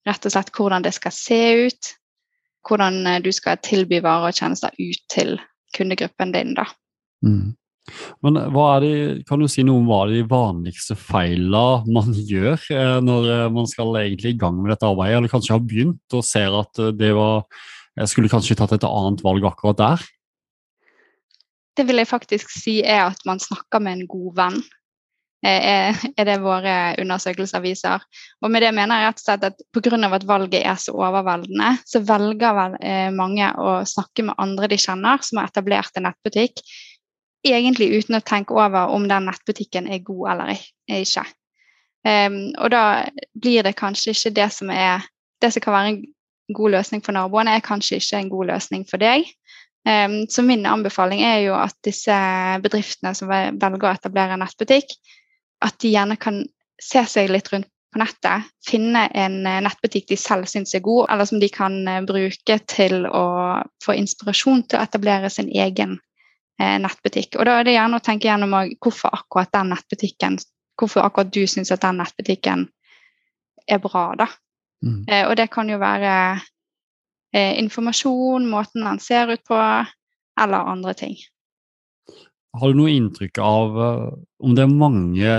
rett 0.08 0.26
og 0.26 0.34
slett 0.34 0.52
hvordan 0.56 0.84
det 0.84 0.94
skal 0.96 1.14
se 1.14 1.40
ut, 1.66 1.90
hvordan 2.68 3.02
eh, 3.06 3.18
du 3.24 3.32
skal 3.34 3.60
tilby 3.64 4.02
varer 4.04 4.30
og 4.30 4.38
tjenester 4.38 4.74
ut 4.78 5.02
til 5.12 5.36
kundegruppen 5.76 6.34
din. 6.34 6.54
da. 6.58 6.66
Mm. 7.24 7.54
Men 8.22 8.38
eh, 8.38 8.62
det, 8.84 8.94
kan 9.28 9.42
du 9.42 9.48
si 9.50 9.64
noe 9.66 9.82
om 9.82 9.90
hva 9.90 10.04
er 10.06 10.16
de 10.16 10.24
vanligste 10.30 10.96
feilene 10.98 11.92
man 11.92 12.14
gjør 12.32 12.58
eh, 12.74 12.96
når 13.04 13.52
man 13.54 13.70
skal 13.70 13.94
egentlig 14.02 14.34
i 14.34 14.40
gang 14.40 14.58
med 14.60 14.74
dette 14.74 14.88
arbeidet, 14.88 15.20
eller 15.20 15.32
kanskje 15.32 15.56
har 15.56 15.66
begynt 15.66 16.18
og 16.18 16.26
ser 16.26 16.58
at 16.62 16.84
det 16.98 17.14
var 17.18 17.46
Jeg 17.92 18.08
skulle 18.08 18.30
kanskje 18.32 18.54
tatt 18.56 18.72
et 18.72 18.88
annet 18.88 19.20
valg 19.20 19.44
akkurat 19.44 19.76
der? 19.76 20.04
Det 21.76 21.86
vil 21.88 22.02
jeg 22.02 22.10
faktisk 22.10 22.52
si 22.52 22.80
er 22.84 23.06
at 23.06 23.20
man 23.28 23.40
snakker 23.40 23.80
med 23.80 24.00
en 24.00 24.08
god 24.10 24.36
venn. 24.36 24.62
Eh, 25.42 26.02
er 26.18 26.26
det 26.28 26.36
våre 26.44 26.94
undersøkelser 27.02 27.62
viser. 27.64 28.02
Og 28.42 28.52
med 28.52 28.62
det 28.62 28.70
mener 28.76 29.00
jeg 29.00 29.08
rett 29.08 29.22
og 29.22 29.24
slett 29.24 29.46
at 29.48 29.64
pga. 29.74 29.98
at 30.14 30.26
valget 30.28 30.62
er 30.62 30.76
så 30.78 30.94
overveldende, 30.94 31.78
så 31.84 32.00
velger 32.06 32.54
vel 32.54 32.76
eh, 32.80 33.10
mange 33.10 33.48
å 33.58 33.82
snakke 33.84 34.22
med 34.28 34.38
andre 34.38 34.68
de 34.68 34.78
kjenner, 34.78 35.18
som 35.22 35.40
har 35.40 35.50
etablert 35.50 35.96
en 35.96 36.06
nettbutikk, 36.06 36.62
egentlig 37.42 37.90
uten 37.98 38.20
å 38.20 38.22
tenke 38.22 38.54
over 38.54 38.92
om 38.94 39.08
den 39.08 39.26
nettbutikken 39.26 39.88
er 39.90 40.04
god 40.06 40.30
eller 40.34 40.58
ikke. 40.86 41.24
Um, 42.02 42.50
og 42.58 42.72
da 42.74 42.84
blir 43.38 43.62
det 43.62 43.76
kanskje 43.78 44.10
ikke 44.10 44.34
det 44.34 44.48
som 44.50 44.70
er 44.74 45.04
det 45.42 45.52
som 45.54 45.62
kan 45.62 45.74
være 45.74 45.90
en 45.92 46.00
god 46.54 46.74
løsning 46.74 47.02
for 47.04 47.14
naboene, 47.14 47.54
er 47.54 47.64
kanskje 47.64 47.98
ikke 47.98 48.18
en 48.18 48.30
god 48.30 48.50
løsning 48.50 48.86
for 48.90 49.02
deg. 49.02 49.26
Um, 49.82 50.28
så 50.30 50.44
min 50.46 50.66
anbefaling 50.66 51.24
er 51.26 51.40
jo 51.42 51.56
at 51.58 51.74
disse 51.82 52.14
bedriftene 52.62 53.16
som 53.18 53.30
velger 53.30 53.88
å 53.88 53.94
etablere 53.96 54.36
en 54.36 54.44
nettbutikk, 54.44 54.94
at 55.62 55.78
de 55.82 55.90
gjerne 55.90 56.18
kan 56.22 56.42
se 56.82 57.02
seg 57.10 57.30
litt 57.30 57.50
rundt 57.52 57.70
på 57.92 58.00
nettet, 58.00 58.48
finne 58.68 59.04
en 59.14 59.42
eh, 59.46 59.60
nettbutikk 59.64 60.08
de 60.08 60.16
selv 60.16 60.48
syns 60.48 60.72
er 60.74 60.80
god, 60.84 61.10
eller 61.12 61.28
som 61.28 61.40
de 61.42 61.48
kan 61.52 61.74
eh, 61.88 62.00
bruke 62.08 62.56
til 62.70 63.04
å 63.06 63.24
få 63.84 63.96
inspirasjon 64.00 64.64
til 64.64 64.80
å 64.80 64.84
etablere 64.86 65.30
sin 65.30 65.50
egen 65.52 65.98
eh, 66.60 66.78
nettbutikk. 66.80 67.36
Og 67.36 67.48
Da 67.48 67.58
er 67.58 67.68
det 67.68 67.76
gjerne 67.76 68.00
å 68.00 68.04
tenke 68.04 68.30
gjennom 68.30 68.56
hvorfor 68.80 69.12
akkurat 69.12 69.52
den 69.52 69.74
nettbutikken, 69.74 70.38
hvorfor 70.80 71.04
akkurat 71.04 71.34
du 71.34 71.44
syns 71.44 71.74
at 71.74 71.84
den 71.84 72.00
nettbutikken 72.00 72.64
er 73.68 73.82
bra. 73.82 74.06
da. 74.18 74.30
Mm. 74.82 75.04
Og 75.28 75.36
det 75.38 75.46
kan 75.52 75.68
jo 75.70 75.76
være 75.78 76.14
eh, 77.34 77.58
informasjon, 77.60 78.48
måten 78.48 78.86
han 78.86 79.00
ser 79.02 79.32
ut 79.32 79.44
på, 79.48 79.58
eller 80.40 80.72
andre 80.72 80.94
ting. 80.94 81.16
har 82.52 82.68
du 82.68 82.76
noe 82.76 82.92
inntrykk 82.92 83.38
av 83.40 83.78
uh, 83.80 84.08
om 84.44 84.54
det 84.56 84.64
er 84.66 84.72
mange 84.72 85.36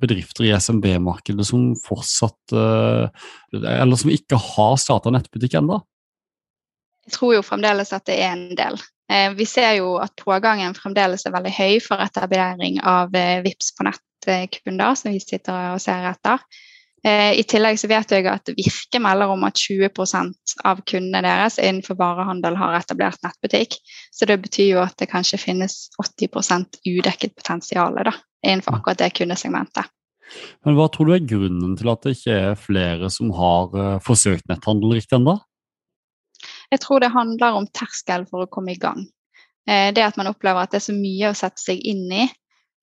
bedrifter 0.00 0.46
i 0.46 0.54
SMB-markedet 0.56 1.44
som 1.44 1.74
fortsatt 1.76 2.54
uh, 2.56 3.08
Eller 3.52 4.00
som 4.00 4.12
ikke 4.12 4.38
har 4.40 4.78
starta 4.80 5.12
nettbutikk 5.12 5.58
ennå? 5.60 5.82
Jeg 7.06 7.18
tror 7.18 7.34
jo 7.36 7.44
fremdeles 7.44 7.92
at 7.92 8.06
det 8.08 8.16
er 8.24 8.32
en 8.32 8.56
del. 8.56 8.80
Uh, 9.12 9.36
vi 9.36 9.44
ser 9.44 9.76
jo 9.82 9.98
at 10.00 10.16
pågangen 10.16 10.72
fremdeles 10.78 11.28
er 11.28 11.36
veldig 11.36 11.52
høy 11.58 11.76
for 11.84 12.00
etablering 12.00 12.80
av 12.80 13.12
VIPS 13.12 13.74
på 13.76 13.86
nett-kunder, 13.90 14.96
som 14.96 15.12
vi 15.12 15.20
sitter 15.20 15.74
og 15.74 15.84
ser 15.84 16.08
etter. 16.08 16.40
I 17.06 17.44
tillegg 17.46 17.76
så 17.78 17.86
vet 17.86 18.10
jeg 18.10 18.24
at 18.26 18.50
Virke 18.56 18.98
melder 18.98 19.30
om 19.30 19.44
at 19.46 19.60
20% 19.62 20.54
av 20.66 20.80
kundene 20.90 21.20
deres 21.22 21.60
innenfor 21.62 21.94
varehandel 22.00 22.56
har 22.58 22.74
etablert 22.80 23.20
nettbutikk. 23.22 23.76
Så 24.10 24.26
det 24.26 24.40
betyr 24.42 24.72
jo 24.72 24.80
at 24.82 24.96
det 24.98 25.06
kanskje 25.12 25.38
finnes 25.38 25.76
80% 26.02 26.80
udekket 26.82 27.36
potensial 27.38 27.94
innenfor 28.02 28.80
akkurat 28.80 29.04
det 29.04 29.12
kundesegmentet. 29.20 29.86
Men 30.64 30.76
Hva 30.76 30.88
tror 30.90 31.08
du 31.08 31.16
er 31.16 31.28
grunnen 31.28 31.76
til 31.78 31.90
at 31.90 32.02
det 32.04 32.16
ikke 32.16 32.38
er 32.50 32.58
flere 32.58 33.10
som 33.12 33.30
har 33.36 33.76
uh, 33.76 33.98
forsøkt 34.04 34.48
netthandel 34.50 34.96
riktig 34.98 35.18
ennå? 35.20 35.36
Jeg 36.72 36.82
tror 36.82 37.02
det 37.02 37.14
handler 37.14 37.58
om 37.60 37.68
terskel 37.70 38.26
for 38.30 38.44
å 38.44 38.50
komme 38.50 38.74
i 38.74 38.80
gang. 38.80 39.04
Uh, 39.68 39.92
det 39.94 40.04
at 40.04 40.18
man 40.18 40.30
opplever 40.32 40.64
at 40.64 40.74
det 40.74 40.80
er 40.80 40.88
så 40.88 40.96
mye 40.96 41.30
å 41.30 41.38
sette 41.38 41.62
seg 41.62 41.82
inn 41.86 42.06
i, 42.10 42.26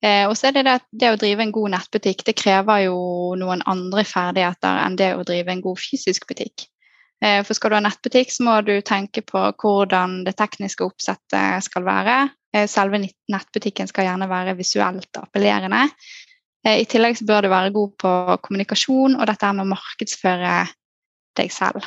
Eh, 0.04 0.26
og 0.28 0.36
så 0.36 0.50
er 0.50 0.58
det 0.58 0.66
det 0.66 0.76
at 0.80 0.86
det 0.92 1.10
å 1.14 1.18
drive 1.20 1.46
en 1.46 1.54
god 1.54 1.72
nettbutikk 1.78 2.26
det 2.26 2.36
krever 2.36 2.84
jo 2.84 2.98
noen 3.40 3.64
andre 3.70 4.04
ferdigheter 4.04 4.82
enn 4.82 4.98
det 5.00 5.14
å 5.16 5.24
drive 5.24 5.54
en 5.54 5.64
god 5.64 5.80
fysisk 5.80 6.26
butikk. 6.28 6.66
Eh, 7.24 7.40
for 7.46 7.56
skal 7.56 7.72
du 7.72 7.78
ha 7.78 7.84
nettbutikk, 7.86 8.32
så 8.34 8.44
må 8.44 8.58
du 8.66 8.74
tenke 8.84 9.24
på 9.24 9.46
hvordan 9.62 10.22
det 10.26 10.36
tekniske 10.36 10.84
oppsettet 10.84 11.64
skal 11.64 11.86
være. 11.86 12.18
Eh, 12.54 12.68
selve 12.70 13.00
nettbutikken 13.00 13.88
skal 13.88 14.10
gjerne 14.10 14.28
være 14.30 14.56
visuelt 14.58 15.22
appellerende. 15.22 15.86
Eh, 16.66 16.82
I 16.82 16.88
tillegg 16.90 17.16
så 17.18 17.28
bør 17.28 17.46
du 17.46 17.52
være 17.54 17.74
god 17.74 17.96
på 18.04 18.14
kommunikasjon 18.44 19.16
og 19.16 19.28
dette 19.30 19.52
med 19.52 19.64
å 19.64 19.72
markedsføre 19.72 20.56
deg 21.38 21.52
selv. 21.52 21.84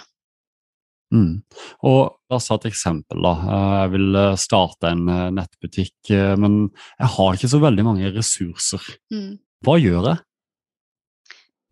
Mm. 1.13 1.41
Og 1.87 2.17
La 2.27 2.35
oss 2.41 2.49
ta 2.49 2.57
et 2.57 2.67
eksempel. 2.67 3.21
da. 3.23 3.33
Eh, 3.39 3.73
jeg 3.81 3.91
vil 3.95 4.15
eh, 4.19 4.39
starte 4.39 4.91
en 4.91 5.03
eh, 5.11 5.27
nettbutikk, 5.35 6.13
men 6.41 6.65
jeg 6.99 7.11
har 7.15 7.37
ikke 7.37 7.51
så 7.53 7.61
veldig 7.63 7.85
mange 7.87 8.11
ressurser. 8.15 8.83
Mm. 9.13 9.37
Hva 9.63 9.77
gjør 9.79 10.09
jeg? 10.11 10.23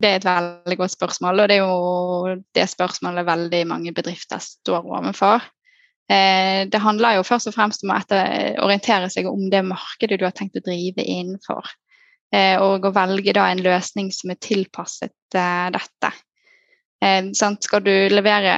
Det 0.00 0.08
er 0.08 0.18
et 0.18 0.28
veldig 0.28 0.76
godt 0.80 0.92
spørsmål, 0.92 1.40
og 1.40 1.48
det 1.48 1.56
er 1.56 1.62
jo 1.64 2.40
det 2.56 2.64
spørsmålet 2.68 3.28
veldig 3.28 3.60
mange 3.68 3.92
bedrifter 3.96 4.42
står 4.44 4.84
overfor. 4.84 5.44
Det 6.06 6.80
handler 6.84 7.16
jo 7.16 7.24
først 7.26 7.48
og 7.48 7.54
fremst 7.56 7.82
om 7.82 7.94
å 7.94 7.96
orientere 8.62 9.08
seg 9.10 9.26
om 9.26 9.48
det 9.50 9.64
markedet 9.66 10.20
du 10.20 10.26
har 10.26 10.34
tenkt 10.36 10.60
å 10.60 10.62
drive 10.62 11.00
innenfor. 11.00 11.72
Og 12.60 12.86
å 12.86 12.92
velge 12.94 13.34
da 13.34 13.48
en 13.48 13.64
løsning 13.64 14.12
som 14.14 14.34
er 14.34 14.38
tilpasset 14.44 15.16
dette. 15.32 16.12
Eh, 17.04 17.28
skal 17.60 17.84
du 17.84 17.92
levere 18.08 18.52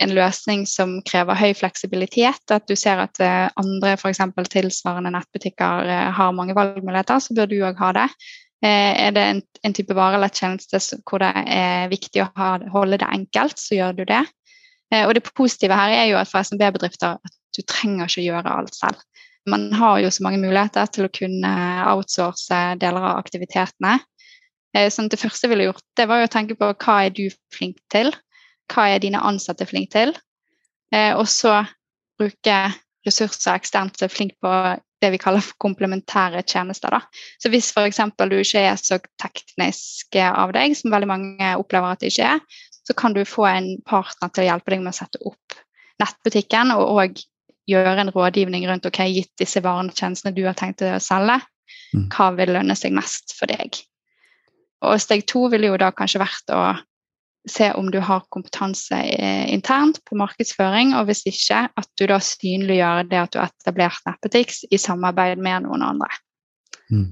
en 0.00 0.14
løsning 0.14 0.62
som 0.68 1.00
krever 1.06 1.38
høy 1.38 1.54
fleksibilitet, 1.58 2.44
at 2.50 2.68
du 2.70 2.76
ser 2.78 3.02
at 3.02 3.18
eh, 3.22 3.48
andre 3.60 3.96
f.eks. 3.98 4.22
tilsvarende 4.52 5.10
nettbutikker 5.14 5.90
eh, 5.90 6.10
har 6.14 6.36
mange 6.36 6.54
valgmuligheter, 6.54 7.18
så 7.18 7.34
bør 7.34 7.50
du 7.50 7.58
òg 7.66 7.82
ha 7.82 7.92
det. 7.98 8.08
Er 8.64 9.10
det 9.12 9.22
en, 9.28 9.40
en, 9.66 9.74
type 9.76 9.92
vare 9.92 10.16
eller 10.16 10.32
tjeneste 10.32 10.78
hvor 11.04 11.20
det 11.20 11.28
er 11.52 11.90
viktig 11.90 12.22
å 12.22 12.30
ha, 12.38 12.54
holde 12.72 12.96
det 13.02 13.10
enkelt, 13.12 13.58
så 13.60 13.76
gjør 13.76 13.98
du 13.98 14.06
det. 14.08 14.22
Og 15.04 15.12
det 15.18 15.20
positive 15.36 15.76
her 15.76 15.92
er 15.92 16.06
jo 16.08 16.16
at 16.16 16.30
for 16.30 16.40
SMB-bedrifter 16.40 17.18
at 17.18 17.34
du 17.52 17.60
trenger 17.68 18.08
ikke 18.08 18.24
gjøre 18.24 18.54
alt 18.54 18.72
selv. 18.72 19.02
Man 19.52 19.66
har 19.76 19.98
jo 20.00 20.08
så 20.08 20.24
mange 20.24 20.40
muligheter 20.40 20.88
til 20.94 21.04
å 21.04 21.12
kunne 21.12 21.52
outsource 21.90 22.62
deler 22.80 23.04
av 23.04 23.20
aktivitetene. 23.20 23.98
Sånn, 24.74 25.06
det 25.06 25.20
første 25.20 25.46
jeg 25.46 25.52
ville 25.52 25.68
gjort, 25.68 25.84
det 25.94 26.08
var 26.10 26.24
å 26.24 26.30
tenke 26.30 26.56
på 26.58 26.72
hva 26.72 26.96
er 27.06 27.12
du 27.14 27.28
flink 27.54 27.76
til? 27.94 28.08
Hva 28.72 28.88
er 28.90 29.02
dine 29.04 29.20
ansatte 29.22 29.68
flink 29.70 29.92
til? 29.92 30.10
Eh, 30.94 31.12
og 31.14 31.28
så 31.30 31.60
bruke 32.18 32.56
ressurser 33.06 33.54
eksternt 33.54 33.98
som 33.98 34.08
er 34.08 34.14
flink 34.14 34.34
på 34.42 34.50
det 35.04 35.10
vi 35.12 35.20
kaller 35.20 35.44
for 35.44 35.58
komplementære 35.62 36.42
tjenester. 36.48 36.94
Da. 36.94 37.02
Så 37.42 37.50
hvis 37.52 37.70
f.eks. 37.74 38.00
du 38.18 38.36
ikke 38.40 38.64
er 38.64 38.80
så 38.80 38.98
teknisk 39.20 40.18
av 40.24 40.54
deg, 40.56 40.76
som 40.78 40.94
veldig 40.94 41.10
mange 41.10 41.52
opplever 41.60 41.92
at 41.92 42.02
det 42.02 42.14
ikke 42.14 42.34
er, 42.36 42.42
så 42.84 42.96
kan 42.96 43.14
du 43.16 43.22
få 43.28 43.46
en 43.48 43.70
partner 43.88 44.32
til 44.32 44.44
å 44.44 44.48
hjelpe 44.48 44.74
deg 44.74 44.84
med 44.84 44.94
å 44.94 44.98
sette 44.98 45.20
opp 45.28 45.58
nettbutikken 46.02 46.72
og, 46.74 46.84
og 46.98 47.24
gjøre 47.70 48.02
en 48.02 48.12
rådgivning 48.12 48.66
rundt 48.68 48.86
ok, 48.88 49.04
gitt 49.12 49.32
disse 49.40 49.62
varene 49.64 49.92
og 49.92 49.98
tjenestene 49.98 50.34
du 50.36 50.42
har 50.44 50.56
tenkt 50.58 50.84
å 50.84 50.96
selge, 51.00 51.38
mm. 51.94 52.08
hva 52.12 52.30
vil 52.36 52.52
lønne 52.56 52.76
seg 52.76 52.96
mest 52.96 53.36
for 53.38 53.50
deg? 53.50 53.78
Og 54.84 55.00
steg 55.02 55.24
to 55.30 55.46
ville 55.52 55.72
jo 55.72 55.78
da 55.80 55.90
kanskje 55.96 56.22
vært 56.22 56.52
å 56.54 56.64
se 57.50 57.72
om 57.76 57.90
du 57.92 57.98
har 58.00 58.24
kompetanse 58.32 58.96
eh, 58.96 59.44
internt 59.52 60.00
på 60.08 60.16
markedsføring, 60.16 60.94
og 60.96 61.10
hvis 61.10 61.24
ikke, 61.28 61.66
at 61.68 61.90
du 62.00 62.06
da 62.08 62.16
synliggjør 62.22 63.04
det 63.10 63.20
at 63.20 63.34
du 63.34 63.40
har 63.42 63.52
etablert 63.52 64.06
nettbutikk 64.08 64.54
i 64.72 64.80
samarbeid 64.80 65.42
med 65.44 65.66
noen 65.66 65.84
andre. 65.84 66.08
Mm. 66.88 67.10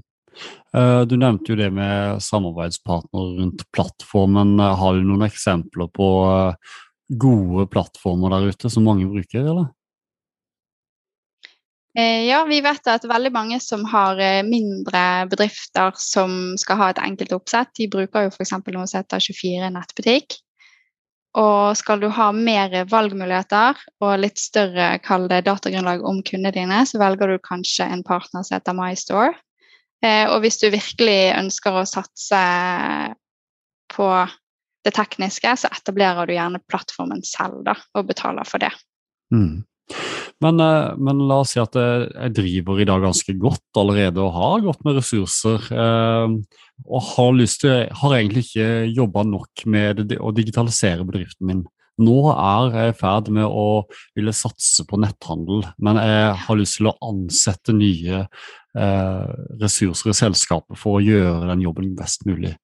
Uh, 0.73 1.03
du 1.05 1.19
nevnte 1.21 1.53
jo 1.53 1.59
det 1.61 1.69
med 1.77 2.23
samarbeidspartner 2.25 3.35
rundt 3.43 3.67
plattformen. 3.77 4.57
Har 4.57 4.97
du 4.97 5.05
noen 5.05 5.27
eksempler 5.27 5.91
på 5.93 6.09
uh, 6.25 6.79
gode 7.21 7.67
plattformer 7.73 8.33
der 8.33 8.49
ute 8.55 8.73
som 8.73 8.89
mange 8.89 9.11
bruker, 9.11 9.45
eller? 9.45 9.69
Eh, 11.99 12.25
ja, 12.25 12.45
vi 12.49 12.63
vet 12.65 12.89
at 12.89 13.05
veldig 13.05 13.33
mange 13.35 13.59
som 13.61 13.85
har 13.91 14.21
eh, 14.23 14.41
mindre 14.47 15.27
bedrifter 15.29 15.93
som 16.01 16.55
skal 16.61 16.81
ha 16.81 16.89
et 16.93 17.03
enkelt 17.03 17.35
oppsett, 17.37 17.69
de 17.77 17.91
bruker 17.93 18.27
jo 18.27 18.33
f.eks. 18.33 18.55
noe 18.57 18.87
som 18.89 19.03
heter 19.03 19.21
24 19.21 19.69
nettbutikk. 19.75 20.39
Og 21.37 21.77
skal 21.77 22.01
du 22.01 22.11
ha 22.13 22.29
mer 22.37 22.75
valgmuligheter 22.89 23.79
og 24.05 24.21
litt 24.21 24.41
større 24.41 24.99
kall 25.05 25.31
det 25.33 25.45
datagrunnlag 25.47 26.05
om 26.05 26.21
kundene 26.25 26.53
dine, 26.53 26.83
så 26.89 27.01
velger 27.01 27.33
du 27.33 27.45
kanskje 27.45 27.89
en 27.89 28.05
partner 28.05 28.45
som 28.45 28.59
heter 28.59 28.77
MyStore. 28.77 29.33
Eh, 30.05 30.27
og 30.29 30.43
hvis 30.45 30.61
du 30.61 30.69
virkelig 30.73 31.33
ønsker 31.39 31.77
å 31.77 31.89
satse 31.89 32.41
på 33.93 34.09
det 34.83 34.95
tekniske, 34.97 35.53
så 35.61 35.69
etablerer 35.73 36.27
du 36.27 36.35
gjerne 36.35 36.61
plattformen 36.69 37.21
selv 37.25 37.63
da, 37.69 37.77
og 37.97 38.09
betaler 38.09 38.49
for 38.49 38.65
det. 38.65 38.73
Mm. 39.33 39.63
Men, 40.43 40.61
eh, 40.61 40.95
men, 40.99 41.23
la 41.29 41.41
oss 41.43 41.55
si 41.55 41.61
at 41.63 41.77
jeg 41.79 42.35
driver 42.35 42.81
i 42.83 42.89
dag 42.89 43.05
ganske 43.05 43.35
godt 43.39 43.83
allerede 43.83 44.23
og 44.25 44.35
har 44.37 44.65
godt 44.67 44.83
med 44.87 44.99
ressurser. 44.99 45.69
Eh, 45.71 46.37
og 46.89 47.07
har, 47.13 47.37
lyst 47.39 47.63
til, 47.63 47.87
har 48.01 48.17
egentlig 48.17 48.47
ikke 48.49 48.71
jobba 48.91 49.23
nok 49.29 49.65
med 49.71 50.17
å 50.19 50.35
digitalisere 50.35 51.07
bedriften 51.07 51.47
min. 51.51 51.63
Nå 52.03 52.17
er 52.33 52.73
jeg 52.73 52.93
i 52.93 52.97
ferd 52.97 53.29
med 53.35 53.45
å 53.47 53.85
ville 54.17 54.33
satse 54.35 54.85
på 54.89 54.99
netthandel, 55.01 55.67
men 55.83 56.01
jeg 56.01 56.31
har 56.47 56.59
lyst 56.59 56.79
til 56.81 56.89
å 56.89 56.97
ansette 57.05 57.75
nye 57.77 58.23
eh, 58.25 59.27
ressurser 59.61 60.11
i 60.11 60.17
selskapet 60.17 60.81
for 60.81 60.99
å 60.99 61.05
gjøre 61.05 61.51
den 61.53 61.63
jobben 61.67 61.93
best 61.99 62.25
mulig. 62.29 62.55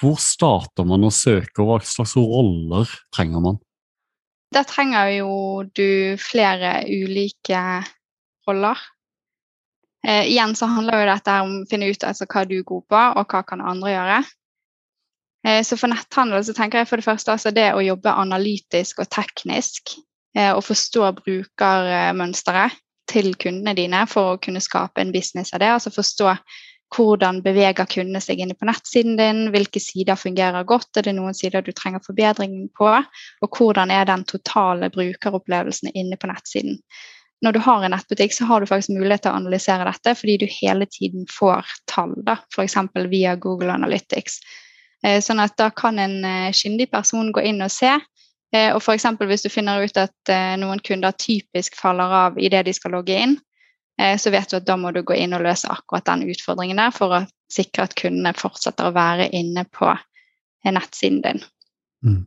Hvor 0.00 0.16
starter 0.18 0.88
man 0.88 1.06
å 1.06 1.12
søke, 1.14 1.60
og 1.62 1.68
hva 1.68 1.78
slags 1.86 2.16
roller 2.18 2.90
trenger 3.14 3.44
man? 3.44 3.60
Der 4.54 4.66
trenger 4.68 5.08
jo 5.16 5.64
du 5.74 6.16
flere 6.20 6.84
ulike 6.86 7.60
roller. 8.46 8.78
Eh, 10.06 10.28
igjen 10.30 10.54
så 10.54 10.68
handler 10.70 11.00
jo 11.00 11.10
dette 11.10 11.36
om 11.42 11.54
å 11.62 11.68
finne 11.68 11.88
ut 11.90 12.04
altså, 12.06 12.28
hva 12.28 12.44
du 12.46 12.58
er 12.58 12.66
god 12.68 12.84
på, 12.92 13.02
og 13.18 13.32
hva 13.32 13.40
kan 13.48 13.64
andre 13.64 13.94
gjøre. 13.94 14.18
Eh, 15.48 15.60
så 15.64 15.78
for 15.80 15.92
netthandel 15.92 16.44
så 16.44 16.54
tenker 16.56 16.82
jeg 16.82 16.90
for 16.90 17.00
det 17.00 17.06
første 17.08 17.34
altså 17.34 17.52
det 17.56 17.70
å 17.74 17.82
jobbe 17.84 18.12
analytisk 18.12 19.02
og 19.02 19.10
teknisk 19.12 19.96
eh, 20.36 20.52
og 20.52 20.62
forstå 20.64 21.10
brukermønsteret 21.18 22.78
til 23.10 23.34
kundene 23.36 23.74
dine 23.76 24.04
for 24.08 24.34
å 24.34 24.38
kunne 24.40 24.62
skape 24.64 25.02
en 25.02 25.12
business 25.12 25.52
av 25.52 25.60
det. 25.60 25.72
Altså 25.74 25.92
forstå 25.92 26.30
hvordan 26.94 27.40
beveger 27.42 27.88
kundene 27.90 28.20
seg 28.22 28.40
inne 28.42 28.54
på 28.58 28.68
nettsiden 28.68 29.18
din? 29.18 29.48
Hvilke 29.54 29.82
sider 29.82 30.18
fungerer 30.18 30.66
godt? 30.68 30.90
Er 30.98 31.08
det 31.08 31.16
noen 31.16 31.34
sider 31.36 31.64
du 31.64 31.72
trenger 31.74 32.02
forbedring 32.04 32.68
på? 32.78 32.90
Og 33.42 33.58
hvordan 33.58 33.90
er 33.90 34.06
den 34.08 34.24
totale 34.30 34.90
brukeropplevelsen 34.94 35.92
inne 35.94 36.18
på 36.20 36.30
nettsiden? 36.30 36.78
Når 37.44 37.52
du 37.52 37.60
har 37.60 37.82
en 37.84 37.92
nettbutikk, 37.92 38.32
så 38.32 38.46
har 38.48 38.60
du 38.60 38.70
faktisk 38.70 38.94
mulighet 38.94 39.26
til 39.26 39.34
å 39.34 39.40
analysere 39.40 39.84
dette 39.88 40.14
fordi 40.16 40.38
du 40.40 40.46
hele 40.48 40.86
tiden 40.88 41.26
får 41.28 41.66
tall, 41.90 42.14
f.eks. 42.54 42.78
via 43.10 43.34
Google 43.36 43.74
Analytics. 43.74 44.38
Eh, 45.04 45.20
sånn 45.20 45.42
at 45.42 45.56
da 45.60 45.68
kan 45.74 46.00
en 46.00 46.22
eh, 46.24 46.52
kyndig 46.56 46.88
person 46.94 47.32
gå 47.34 47.44
inn 47.44 47.60
og 47.64 47.72
se. 47.74 47.92
Eh, 48.54 48.70
og 48.72 48.80
f.eks. 48.80 49.10
hvis 49.20 49.44
du 49.44 49.50
finner 49.52 49.84
ut 49.84 50.00
at 50.00 50.34
noen 50.60 50.80
kunder 50.84 51.12
typisk 51.18 51.76
faller 51.76 52.16
av 52.24 52.40
idet 52.40 52.64
de 52.68 52.76
skal 52.76 52.96
logge 52.96 53.18
inn, 53.26 53.36
så 54.18 54.32
vet 54.34 54.50
du 54.50 54.56
at 54.58 54.64
da 54.66 54.74
må 54.74 54.90
du 54.90 55.04
gå 55.06 55.14
inn 55.14 55.36
og 55.36 55.44
løse 55.46 55.68
akkurat 55.70 56.08
den 56.08 56.24
utfordringen 56.32 56.80
der 56.82 56.90
for 56.90 57.14
å 57.14 57.20
sikre 57.52 57.84
at 57.86 57.94
kundene 57.94 58.32
fortsetter 58.34 58.88
å 58.88 58.94
være 58.96 59.28
inne 59.38 59.62
på 59.70 59.92
nettsiden 60.66 61.20
din. 61.22 61.44
Mm. 62.02 62.24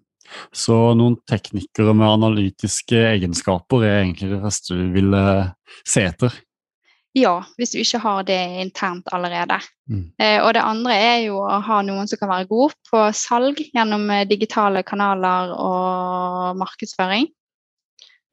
Så 0.56 0.78
noen 0.96 1.18
teknikere 1.28 1.92
med 1.92 2.08
analytiske 2.08 3.04
egenskaper 3.10 3.84
er 3.84 3.98
egentlig 3.98 4.32
det 4.32 4.40
første 4.46 4.80
du 4.80 4.86
vil 4.96 5.20
se 5.84 6.08
etter? 6.08 6.40
ja, 7.18 7.38
hvis 7.58 7.74
du 7.74 7.80
ikke 7.82 8.02
har 8.04 8.26
det 8.28 8.38
internt 8.62 9.10
allerede. 9.14 9.60
Mm. 9.90 10.06
Eh, 10.22 10.38
og 10.44 10.54
det 10.56 10.64
andre 10.64 10.96
er 10.96 11.18
jo 11.28 11.40
å 11.42 11.60
ha 11.66 11.80
noen 11.86 12.10
som 12.10 12.20
kan 12.22 12.32
være 12.32 12.50
god 12.50 12.76
på 12.90 13.04
salg 13.18 13.62
gjennom 13.74 14.08
eh, 14.14 14.28
digitale 14.30 14.84
kanaler 14.88 15.54
og 15.56 16.60
markedsføring. 16.62 17.30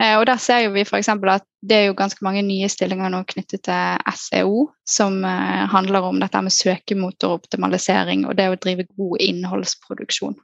Eh, 0.02 0.16
og 0.18 0.26
der 0.26 0.40
ser 0.42 0.66
vi 0.74 0.82
f.eks. 0.82 1.08
at 1.08 1.46
det 1.62 1.76
er 1.76 1.84
jo 1.88 1.98
ganske 1.98 2.24
mange 2.26 2.42
nye 2.42 2.68
stillinger 2.70 3.12
nå 3.12 3.22
knyttet 3.30 3.64
til 3.68 4.16
SEO, 4.18 4.66
som 4.88 5.20
eh, 5.24 5.64
handler 5.70 6.08
om 6.10 6.18
dette 6.22 6.42
med 6.42 6.54
søkemotoroptimalisering 6.54 8.26
og 8.28 8.36
det 8.40 8.50
å 8.50 8.58
drive 8.58 8.88
god 8.96 9.22
innholdsproduksjon. 9.22 10.36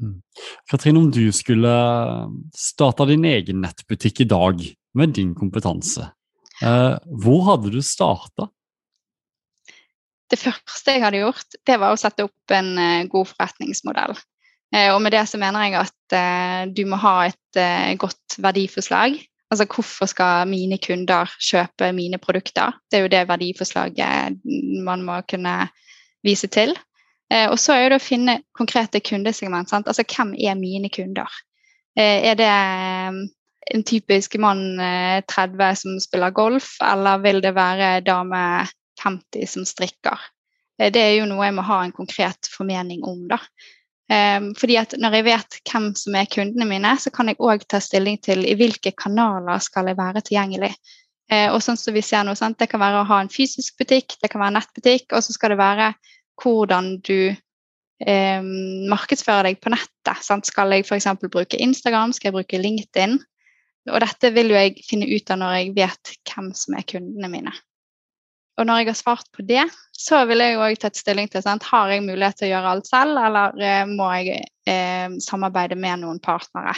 Mm. 0.00 0.18
Katrine, 0.70 0.98
om 0.98 1.10
du 1.14 1.26
skulle 1.34 1.74
starta 2.56 3.06
din 3.10 3.26
egen 3.30 3.62
nettbutikk 3.62 4.24
i 4.24 4.30
dag 4.30 4.62
med 4.94 5.14
din 5.18 5.34
kompetanse, 5.38 6.10
eh, 6.62 6.94
hvor 7.22 7.42
hadde 7.50 7.74
du 7.74 7.80
starta? 7.82 8.48
Det 10.30 10.40
første 10.40 10.94
jeg 10.94 11.02
hadde 11.04 11.20
gjort, 11.20 11.58
det 11.66 11.76
var 11.82 11.94
å 11.94 11.98
sette 12.00 12.26
opp 12.26 12.54
en 12.54 12.72
eh, 12.80 13.08
god 13.10 13.28
forretningsmodell. 13.34 14.16
Eh, 14.74 14.90
og 14.90 15.02
med 15.02 15.14
det 15.14 15.22
så 15.30 15.38
mener 15.38 15.68
jeg 15.68 15.78
at 15.84 16.16
eh, 16.18 16.62
du 16.74 16.82
må 16.90 16.98
ha 17.02 17.14
et 17.28 17.60
eh, 17.60 17.94
godt 18.00 18.38
verdiforslag. 18.42 19.20
Altså 19.52 19.66
hvorfor 19.70 20.10
skal 20.10 20.48
mine 20.50 20.80
kunder 20.82 21.30
kjøpe 21.38 21.92
mine 21.94 22.18
produkter? 22.18 22.74
Det 22.90 22.98
er 22.98 23.04
jo 23.04 23.12
det 23.12 23.28
verdiforslaget 23.28 24.40
man 24.82 25.04
må 25.06 25.20
kunne 25.30 25.68
vise 26.26 26.48
til. 26.50 26.74
Og 27.34 27.54
så 27.60 27.76
er 27.76 27.92
det 27.92 27.98
å 28.00 28.02
finne 28.02 28.34
konkrete 28.56 29.00
kundesegment. 29.04 29.70
Sant? 29.70 29.86
Altså 29.86 30.02
hvem 30.08 30.32
er 30.34 30.56
mine 30.58 30.90
kunder? 30.92 31.30
Er 31.94 32.34
det 32.38 32.48
en 33.70 33.84
typisk 33.86 34.34
mann 34.42 34.80
30 35.30 35.78
som 35.78 36.00
spiller 36.02 36.34
golf, 36.34 36.72
eller 36.82 37.22
vil 37.22 37.40
det 37.44 37.54
være 37.54 38.00
dame 38.06 38.42
50 39.04 39.54
som 39.54 39.68
strikker? 39.68 40.18
Det 40.78 41.00
er 41.00 41.14
jo 41.20 41.30
noe 41.30 41.46
jeg 41.46 41.56
må 41.56 41.68
ha 41.68 41.82
en 41.84 41.94
konkret 41.94 42.50
formening 42.50 43.06
om, 43.06 43.26
da. 43.30 43.38
Fordi 44.04 44.74
at 44.76 44.92
når 45.00 45.14
jeg 45.16 45.24
vet 45.24 45.56
hvem 45.70 45.86
som 45.96 46.16
er 46.18 46.26
kundene 46.28 46.66
mine, 46.68 46.90
så 47.00 47.08
kan 47.14 47.30
jeg 47.30 47.38
òg 47.40 47.62
ta 47.64 47.78
stilling 47.80 48.18
til 48.20 48.42
i 48.44 48.52
hvilke 48.58 48.92
kanaler 49.00 49.62
skal 49.64 49.88
jeg 49.88 49.96
være 49.96 50.20
tilgjengelig. 50.26 50.74
Og 51.54 51.56
sånn 51.64 51.80
som 51.80 51.96
vi 51.96 52.02
ser 52.04 52.26
nå? 52.28 52.34
Det 52.36 52.68
kan 52.68 52.82
være 52.82 53.00
å 53.00 53.06
ha 53.08 53.22
en 53.24 53.32
fysisk 53.32 53.80
butikk, 53.80 54.18
det 54.20 54.28
kan 54.28 54.42
være 54.42 54.52
en 54.52 54.58
nettbutikk, 54.60 55.06
og 55.16 55.24
så 55.24 55.32
skal 55.32 55.54
det 55.54 55.60
være 55.62 55.88
hvordan 56.42 56.96
du 57.06 57.34
eh, 58.06 58.42
markedsfører 58.90 59.50
deg 59.50 59.60
på 59.62 59.72
nettet. 59.74 60.24
Sant? 60.24 60.48
Skal 60.50 60.74
jeg 60.74 60.86
f.eks. 60.86 61.08
bruke 61.30 61.60
Instagram, 61.60 62.14
skal 62.14 62.30
jeg 62.30 62.38
bruke 62.38 62.60
LinkedIn? 62.60 63.18
Og 63.92 64.00
dette 64.00 64.32
vil 64.32 64.52
jo 64.52 64.58
jeg 64.58 64.80
finne 64.86 65.08
ut 65.10 65.30
av 65.30 65.40
når 65.40 65.56
jeg 65.58 65.72
vet 65.76 66.14
hvem 66.30 66.52
som 66.56 66.76
er 66.78 66.86
kundene 66.88 67.30
mine. 67.32 67.52
Og 68.54 68.66
når 68.68 68.80
jeg 68.80 68.90
har 68.92 68.98
svart 68.98 69.30
på 69.34 69.42
det, 69.46 69.64
så 69.90 70.20
vil 70.28 70.42
jeg 70.42 70.58
òg 70.62 70.78
tatt 70.78 70.98
stilling 70.98 71.30
til 71.30 71.42
sant? 71.42 71.64
har 71.66 71.90
jeg 71.90 72.04
mulighet 72.04 72.38
til 72.38 72.48
å 72.48 72.52
gjøre 72.52 72.74
alt 72.74 72.90
selv, 72.90 73.18
eller 73.18 73.62
eh, 73.62 73.86
må 73.90 74.10
jeg 74.14 74.44
eh, 74.70 75.16
samarbeide 75.22 75.78
med 75.78 76.04
noen 76.04 76.20
partnere. 76.22 76.76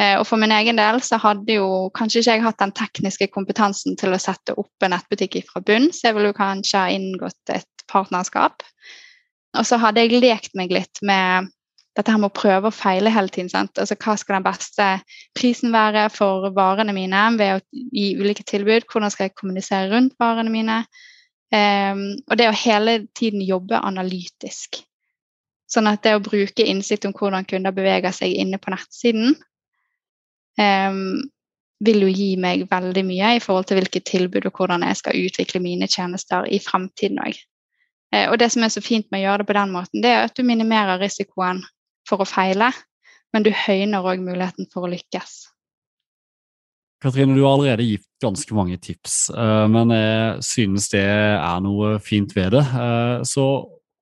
Eh, 0.00 0.16
og 0.18 0.24
for 0.26 0.40
min 0.40 0.54
egen 0.54 0.80
del 0.80 0.98
så 1.04 1.20
hadde 1.22 1.58
jo 1.58 1.68
kanskje 1.94 2.22
ikke 2.22 2.36
jeg 2.38 2.44
hatt 2.46 2.62
den 2.62 2.74
tekniske 2.74 3.28
kompetansen 3.34 3.98
til 4.00 4.16
å 4.16 4.22
sette 4.22 4.56
opp 4.58 4.86
en 4.86 4.94
nettbutikk 4.96 5.42
fra 5.50 5.62
bunn, 5.62 5.90
så 5.92 6.08
jeg 6.08 6.16
ville 6.16 6.32
jo 6.32 6.38
kanskje 6.40 6.80
ha 6.80 6.94
inngått 6.94 7.54
et 7.54 7.86
partnerskap. 7.90 8.64
Og 9.54 9.68
så 9.68 9.78
hadde 9.78 10.02
jeg 10.02 10.24
lekt 10.24 10.56
meg 10.58 10.72
litt 10.74 11.04
med 11.04 11.52
dette 11.94 12.10
her 12.10 12.18
med 12.18 12.32
å 12.32 12.34
prøve 12.34 12.70
og 12.70 12.74
feile 12.74 13.12
hele 13.14 13.30
tiden. 13.30 13.50
Sant? 13.52 13.78
Altså, 13.78 13.96
hva 14.02 14.16
skal 14.18 14.38
den 14.38 14.46
beste 14.46 14.86
prisen 15.38 15.74
være 15.74 16.08
for 16.12 16.50
varene 16.56 16.94
mine 16.96 17.22
ved 17.38 17.56
å 17.56 17.82
gi 17.94 18.08
ulike 18.18 18.46
tilbud? 18.48 18.88
Hvordan 18.90 19.12
skal 19.14 19.28
jeg 19.28 19.36
kommunisere 19.38 19.92
rundt 19.92 20.16
varene 20.20 20.52
mine? 20.52 20.80
Um, 21.54 22.06
og 22.26 22.38
det 22.40 22.48
å 22.50 22.56
hele 22.64 23.04
tiden 23.14 23.44
jobbe 23.46 23.78
analytisk. 23.78 24.80
Sånn 25.70 25.86
at 25.90 26.02
det 26.02 26.16
å 26.16 26.24
bruke 26.24 26.66
innsikt 26.66 27.06
om 27.06 27.14
hvordan 27.14 27.46
kunder 27.46 27.74
beveger 27.74 28.14
seg 28.14 28.34
inne 28.42 28.58
på 28.58 28.74
nettsiden, 28.74 29.36
um, 30.58 31.22
vil 31.84 32.06
jo 32.06 32.10
gi 32.10 32.30
meg 32.40 32.66
veldig 32.70 33.02
mye 33.06 33.34
i 33.36 33.42
forhold 33.42 33.68
til 33.68 33.78
hvilke 33.78 34.02
tilbud 34.06 34.46
og 34.48 34.58
hvordan 34.58 34.86
jeg 34.88 34.98
skal 34.98 35.18
utvikle 35.20 35.62
mine 35.62 35.88
tjenester 35.90 36.46
i 36.50 36.60
fremtiden 36.62 37.20
òg. 37.22 37.38
Eh, 38.14 38.28
og 38.30 38.38
det 38.40 38.50
som 38.54 38.64
er 38.64 38.72
så 38.72 38.82
fint 38.84 39.06
med 39.10 39.22
å 39.22 39.24
gjøre 39.26 39.42
det 39.42 39.48
på 39.50 39.56
den 39.58 39.72
måten, 39.74 40.02
det 40.04 40.12
er 40.12 40.28
at 40.28 40.36
du 40.36 40.44
minimerer 40.46 41.02
risikoen 41.02 41.64
for 42.08 42.22
å 42.22 42.28
feile, 42.28 42.70
men 43.34 43.46
du 43.46 43.50
høyner 43.54 44.04
òg 44.04 44.22
muligheten 44.22 44.68
for 44.72 44.86
å 44.86 44.92
lykkes. 44.92 45.34
Katrine, 47.04 47.34
du 47.36 47.42
har 47.44 47.58
allerede 47.58 47.84
gitt 47.84 48.06
ganske 48.22 48.56
mange 48.56 48.78
tips, 48.80 49.28
eh, 49.34 49.66
men 49.68 49.92
jeg 49.92 50.44
synes 50.46 50.88
det 50.94 51.04
er 51.04 51.64
noe 51.64 51.98
fint 52.00 52.32
ved 52.36 52.54
det. 52.56 52.64
Eh, 52.64 53.18
så 53.28 53.44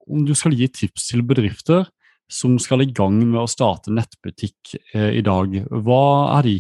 om 0.07 0.23
du 0.27 0.35
skal 0.39 0.55
gi 0.59 0.69
tips 0.71 1.11
til 1.11 1.25
bedrifter 1.27 1.89
som 2.31 2.55
skal 2.63 2.85
i 2.85 2.93
gang 2.95 3.19
med 3.25 3.43
å 3.43 3.51
starte 3.51 3.93
nettbutikk 3.93 4.73
i 4.95 5.21
dag, 5.21 5.53
hva 5.85 6.05
er 6.39 6.47
de? 6.47 6.55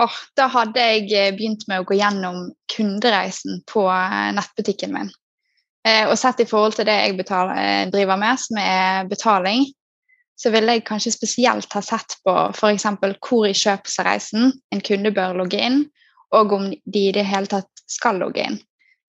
Oh, 0.00 0.18
da 0.36 0.50
hadde 0.52 0.84
jeg 0.84 1.32
begynt 1.38 1.64
med 1.70 1.80
å 1.80 1.86
gå 1.88 1.96
gjennom 1.96 2.50
kundereisen 2.68 3.62
på 3.70 3.86
nettbutikken 4.36 4.92
min. 4.92 5.08
Eh, 5.86 6.04
og 6.10 6.18
sett 6.20 6.42
i 6.42 6.48
forhold 6.48 6.76
til 6.76 6.88
det 6.88 6.96
jeg 6.98 7.16
betaler, 7.16 7.56
eh, 7.56 7.90
driver 7.92 8.18
med, 8.20 8.40
som 8.40 8.58
er 8.60 9.08
betaling, 9.08 9.64
så 10.40 10.50
ville 10.54 10.78
jeg 10.78 10.86
kanskje 10.88 11.12
spesielt 11.12 11.72
ha 11.76 11.82
sett 11.84 12.16
på 12.24 12.32
f.eks. 12.54 12.86
hvor 13.20 13.46
i 13.48 13.52
kjøpsreisen 13.56 14.48
en 14.72 14.82
kunde 14.86 15.12
bør 15.12 15.36
logge 15.42 15.60
inn, 15.60 15.82
og 16.32 16.54
om 16.56 16.70
de 16.70 17.04
i 17.10 17.12
det 17.12 17.26
hele 17.28 17.50
tatt 17.50 17.84
skal 17.90 18.22
logge 18.22 18.46
inn. 18.46 18.56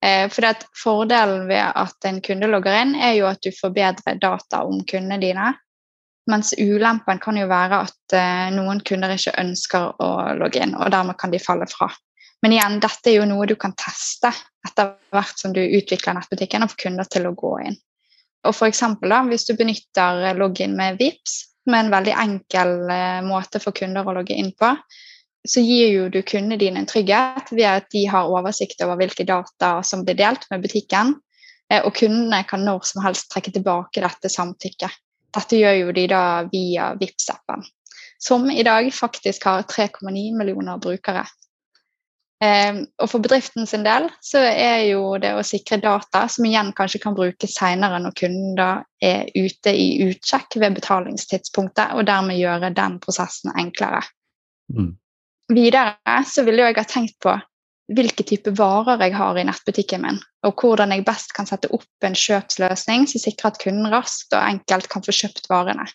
Eh, 0.04 0.26
for 0.28 0.66
Fordelen 0.76 1.46
ved 1.48 1.64
at 1.64 2.08
en 2.10 2.20
kunde 2.20 2.50
logger 2.50 2.76
inn, 2.82 2.94
er 2.98 3.16
jo 3.16 3.30
at 3.30 3.40
du 3.40 3.52
får 3.54 3.72
bedre 3.72 4.16
data 4.20 4.64
om 4.66 4.82
kundene 4.84 5.20
dine. 5.22 5.54
Mens 6.30 6.52
ulempen 6.58 7.18
kan 7.22 7.38
jo 7.38 7.48
være 7.50 7.80
at 7.88 8.14
noen 8.54 8.78
kunder 8.86 9.10
ikke 9.10 9.34
ønsker 9.40 10.02
å 10.04 10.10
logge 10.38 10.60
inn, 10.62 10.76
og 10.78 10.92
dermed 10.94 11.18
kan 11.18 11.32
de 11.32 11.40
falle 11.42 11.66
fra. 11.70 11.88
Men 12.42 12.56
igjen, 12.56 12.78
dette 12.82 13.10
er 13.10 13.20
jo 13.20 13.26
noe 13.30 13.46
du 13.46 13.54
kan 13.58 13.74
teste 13.78 14.30
etter 14.66 14.96
hvert 15.14 15.38
som 15.38 15.54
du 15.54 15.62
utvikler 15.62 16.16
nettbutikken 16.18 16.64
og 16.64 16.72
får 16.74 16.80
kunder 16.84 17.10
til 17.10 17.28
å 17.30 17.34
gå 17.38 17.52
inn. 17.68 17.78
Og 18.48 18.54
for 18.56 18.66
eksempel, 18.66 19.12
da, 19.12 19.22
Hvis 19.28 19.46
du 19.46 19.54
benytter 19.56 20.34
login 20.34 20.76
med 20.76 20.98
VIPS, 20.98 21.34
er 21.70 21.78
en 21.78 21.92
veldig 21.92 22.14
enkel 22.18 22.90
eh, 22.90 23.20
måte 23.22 23.60
for 23.62 23.72
kunder 23.72 24.06
å 24.06 24.14
logge 24.16 24.34
inn 24.34 24.50
på, 24.58 24.72
så 25.48 25.62
gir 25.62 25.92
jo 25.92 26.08
du 26.10 26.22
kundene 26.22 26.58
dine 26.58 26.82
en 26.82 26.86
trygghet 26.86 27.50
ved 27.50 27.66
at 27.66 27.86
de 27.94 28.06
har 28.10 28.30
oversikt 28.30 28.82
over 28.82 28.98
hvilke 28.98 29.26
data 29.26 29.76
som 29.86 30.02
blir 30.06 30.18
delt 30.18 30.48
med 30.50 30.62
butikken. 30.62 31.14
Eh, 31.70 31.82
og 31.82 31.94
kundene 31.94 32.42
kan 32.48 32.66
når 32.66 32.82
som 32.90 33.04
helst 33.06 33.30
trekke 33.30 33.54
tilbake 33.54 34.02
dette 34.02 34.30
samtykket. 34.30 34.98
Dette 35.32 35.62
gjør 35.62 35.78
jo 35.78 35.94
de 35.96 36.08
da 36.10 36.24
via 36.50 36.92
vips 36.98 37.30
appen 37.32 37.62
som 38.22 38.50
i 38.50 38.62
dag 38.62 38.94
faktisk 38.94 39.44
har 39.44 39.62
3,9 39.62 40.36
millioner 40.38 40.78
brukere. 40.78 41.24
Ehm, 42.42 42.86
og 42.98 43.10
for 43.10 43.22
bedriften 43.22 43.68
sin 43.70 43.84
del 43.86 44.08
så 44.24 44.40
er 44.42 44.88
jo 44.88 45.14
det 45.22 45.30
å 45.38 45.44
sikre 45.46 45.78
data, 45.82 46.24
som 46.32 46.46
igjen 46.48 46.72
kanskje 46.74 47.02
kan 47.04 47.14
brukes 47.14 47.54
senere 47.54 48.00
når 48.02 48.16
kunden 48.18 48.58
er 49.02 49.30
ute 49.36 49.74
i 49.76 50.08
utsjekk 50.08 50.58
ved 50.58 50.80
betalingstidspunktet, 50.80 51.94
og 51.94 52.08
dermed 52.08 52.40
gjøre 52.40 52.72
den 52.74 52.98
prosessen 53.04 53.54
enklere. 53.54 54.02
Mm. 54.74 54.96
Videre 55.52 56.18
så 56.26 56.42
ville 56.46 56.66
jeg 56.66 56.80
ha 56.80 56.86
tenkt 56.88 57.18
på 57.22 57.36
hvilke 57.92 58.24
type 58.26 58.50
varer 58.56 59.00
jeg 59.04 59.14
har 59.18 59.38
i 59.38 59.46
nettbutikken 59.46 60.02
min, 60.02 60.20
og 60.46 60.58
hvordan 60.58 60.94
jeg 60.94 61.06
best 61.06 61.34
kan 61.36 61.46
sette 61.46 61.70
opp 61.74 62.06
en 62.06 62.16
kjøpsløsning 62.16 63.06
som 63.10 63.22
sikrer 63.22 63.52
at 63.52 63.60
kunden 63.62 63.90
raskt 63.92 64.34
og 64.34 64.42
enkelt 64.42 64.88
kan 64.90 65.04
få 65.04 65.14
kjøpt 65.14 65.50
varene. 65.52 65.86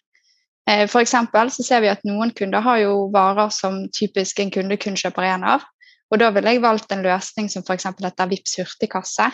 Eh, 0.70 0.86
for 0.92 1.04
så 1.08 1.64
ser 1.64 1.82
vi 1.84 1.92
at 1.92 2.04
Noen 2.08 2.32
kunder 2.36 2.64
har 2.64 2.84
jo 2.84 3.08
varer 3.12 3.50
som 3.50 3.88
typisk 3.92 4.40
en 4.40 4.52
kunde 4.52 4.78
kun 4.78 5.00
kjøper 5.00 5.28
én 5.28 5.48
av, 5.48 5.64
og 6.12 6.22
da 6.22 6.32
ville 6.36 6.56
jeg 6.56 6.64
valgt 6.64 6.94
en 6.94 7.04
løsning 7.06 7.50
som 7.52 7.66
f.eks. 7.66 7.90
dette 8.00 8.28
Vipps 8.32 8.58
hurtigkasse. 8.62 9.30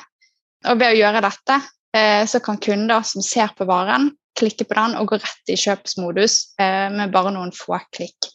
Og 0.69 0.79
ved 0.79 0.93
å 0.93 0.99
gjøre 0.99 1.23
dette, 1.25 1.57
eh, 1.95 2.23
så 2.29 2.41
kan 2.43 2.61
kunder 2.61 3.03
som 3.05 3.25
ser 3.25 3.51
på 3.57 3.67
varen, 3.69 4.11
klikke 4.37 4.65
på 4.65 4.77
den 4.79 4.95
og 4.97 5.11
gå 5.11 5.19
rett 5.21 5.51
i 5.53 5.59
kjøpsmodus 5.59 6.37
eh, 6.61 6.87
med 6.93 7.13
bare 7.13 7.33
noen 7.35 7.53
få 7.53 7.77
klikk. 7.93 8.31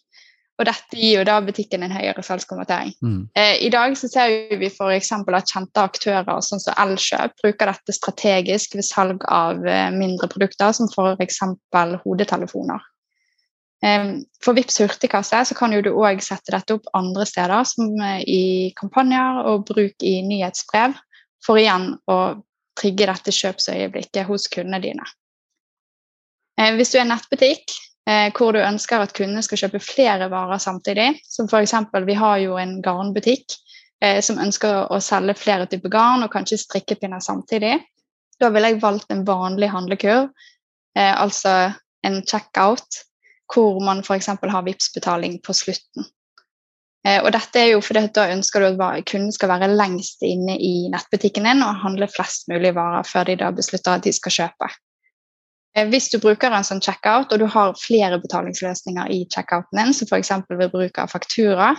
Og 0.59 0.67
dette 0.67 0.99
gir 0.99 1.21
jo 1.21 1.25
da 1.27 1.37
butikken 1.43 1.85
en 1.87 1.95
høyere 1.95 2.23
salgskonvertering. 2.27 2.93
Mm. 3.03 3.19
Eh, 3.39 3.57
I 3.67 3.71
dag 3.75 3.95
så 3.99 4.11
ser 4.11 4.55
vi 4.59 4.71
f.eks. 4.71 5.13
at 5.15 5.53
kjente 5.55 5.87
aktører 5.87 6.43
sånn 6.43 6.63
som 6.63 6.79
Elkjøp 6.83 7.35
bruker 7.43 7.71
dette 7.73 7.95
strategisk 7.95 8.75
ved 8.79 8.87
salg 8.87 9.27
av 9.31 9.63
mindre 9.95 10.31
produkter, 10.31 10.75
som 10.75 10.91
f.eks. 10.91 11.43
hodetelefoner. 12.05 12.87
For 13.81 14.57
Vipps 14.57 14.81
hurtigkasse 14.81 15.45
så 15.45 15.55
kan 15.55 15.71
du 15.71 15.91
òg 15.93 16.23
sette 16.25 16.51
dette 16.51 16.75
opp 16.75 16.89
andre 16.99 17.27
steder, 17.29 17.63
som 17.69 17.93
eh, 18.03 18.23
i 18.27 18.43
kampanjer 18.79 19.43
og 19.47 19.69
bruk 19.69 20.03
i 20.03 20.19
nyhetsbrev, 20.27 20.97
for 21.45 21.61
igjen 21.61 21.93
å 22.11 22.19
trigge 22.79 23.07
dette 23.07 23.35
kjøpsøyeblikket 23.35 24.27
hos 24.27 24.49
kundene 24.51 24.83
dine. 24.83 25.07
Eh, 26.59 26.75
hvis 26.75 26.91
du 26.91 26.99
er 26.99 27.07
nettbutikk 27.07 27.77
eh, 28.11 28.35
hvor 28.35 28.57
du 28.57 28.59
ønsker 28.65 29.05
at 29.05 29.15
kundene 29.15 29.45
skal 29.47 29.63
kjøpe 29.63 29.83
flere 29.85 30.27
varer 30.33 30.59
samtidig, 30.63 31.13
som 31.31 31.47
f.eks. 31.47 31.77
vi 32.09 32.19
har 32.19 32.43
jo 32.43 32.59
en 32.59 32.79
garnbutikk 32.83 33.61
som 34.23 34.39
ønsker 34.39 34.93
å 34.95 35.01
selge 35.03 35.35
flere 35.35 35.65
typer 35.67 35.91
garn 35.91 36.23
og 36.23 36.31
kanskje 36.31 36.61
strikkepinner 36.63 37.19
samtidig. 37.19 37.73
Da 38.39 38.47
ville 38.55 38.69
jeg 38.71 38.79
valgt 38.79 39.11
en 39.11 39.25
vanlig 39.27 39.73
handlekurv, 39.73 40.29
altså 40.95 41.55
en 42.07 42.21
checkout, 42.23 43.01
hvor 43.53 43.81
man 43.85 44.05
f.eks. 44.05 44.27
har 44.27 44.65
Vipps-betaling 44.67 45.39
på 45.45 45.57
slutten. 45.57 46.07
Eh, 47.07 47.21
og 47.23 47.31
dette 47.33 47.61
er 47.61 47.73
jo 47.73 47.81
fordi 47.85 48.09
Da 48.15 48.27
ønsker 48.33 48.65
du 48.65 48.83
at 48.83 49.07
kunden 49.07 49.33
skal 49.33 49.53
være 49.53 49.71
lengst 49.71 50.23
inne 50.27 50.59
i 50.59 50.89
nettbutikken 50.93 51.47
din 51.47 51.65
og 51.65 51.81
handle 51.85 52.09
flest 52.11 52.49
mulig 52.51 52.75
varer 52.75 53.07
før 53.07 53.31
de 53.31 53.39
da 53.41 53.51
beslutter 53.55 53.97
at 53.97 54.05
de 54.05 54.13
skal 54.13 54.35
kjøpe. 54.35 54.71
Eh, 55.77 55.89
hvis 55.89 56.11
du 56.13 56.19
bruker 56.23 56.53
en 56.53 56.67
sånn 56.67 56.83
checkout, 56.85 57.33
og 57.33 57.39
du 57.39 57.47
har 57.47 57.77
flere 57.79 58.21
betalingsløsninger 58.23 59.13
i 59.15 59.25
checkouten 59.33 59.81
din, 59.81 59.95
som 59.95 60.11
f.eks. 60.11 60.33
ved 60.51 60.73
bruk 60.75 60.99
av 60.99 61.13
faktura, 61.13 61.75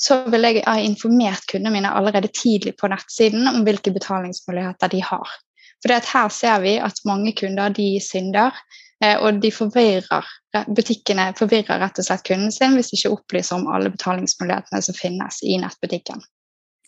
så 0.00 0.22
vil 0.32 0.46
jeg 0.48 0.64
ha 0.64 0.78
informert 0.80 1.44
kundene 1.50 1.74
mine 1.74 1.92
allerede 1.92 2.30
tidlig 2.32 2.72
på 2.80 2.88
nettsiden 2.88 3.48
om 3.50 3.64
hvilke 3.66 3.92
betalingsmuligheter 3.92 4.92
de 4.92 5.02
har. 5.04 5.34
For 5.80 6.12
her 6.12 6.28
ser 6.28 6.60
vi 6.60 6.76
at 6.82 7.00
mange 7.08 7.32
kunder 7.36 7.72
de 7.72 7.94
synder, 8.04 8.56
eh, 9.04 9.16
og 9.16 9.40
de 9.40 9.52
forvirrer, 9.54 10.26
butikkene 10.68 11.30
forvirrer 11.38 11.80
rett 11.80 12.02
og 12.02 12.06
slett 12.06 12.26
kunden 12.26 12.52
sin 12.52 12.76
hvis 12.76 12.90
de 12.90 12.98
ikke 12.98 13.14
opplyser 13.16 13.56
om 13.56 13.70
alle 13.72 13.92
betalingsmulighetene 13.94 14.82
som 14.84 14.98
finnes 14.98 15.40
i 15.46 15.56
nettbutikken. 15.62 16.20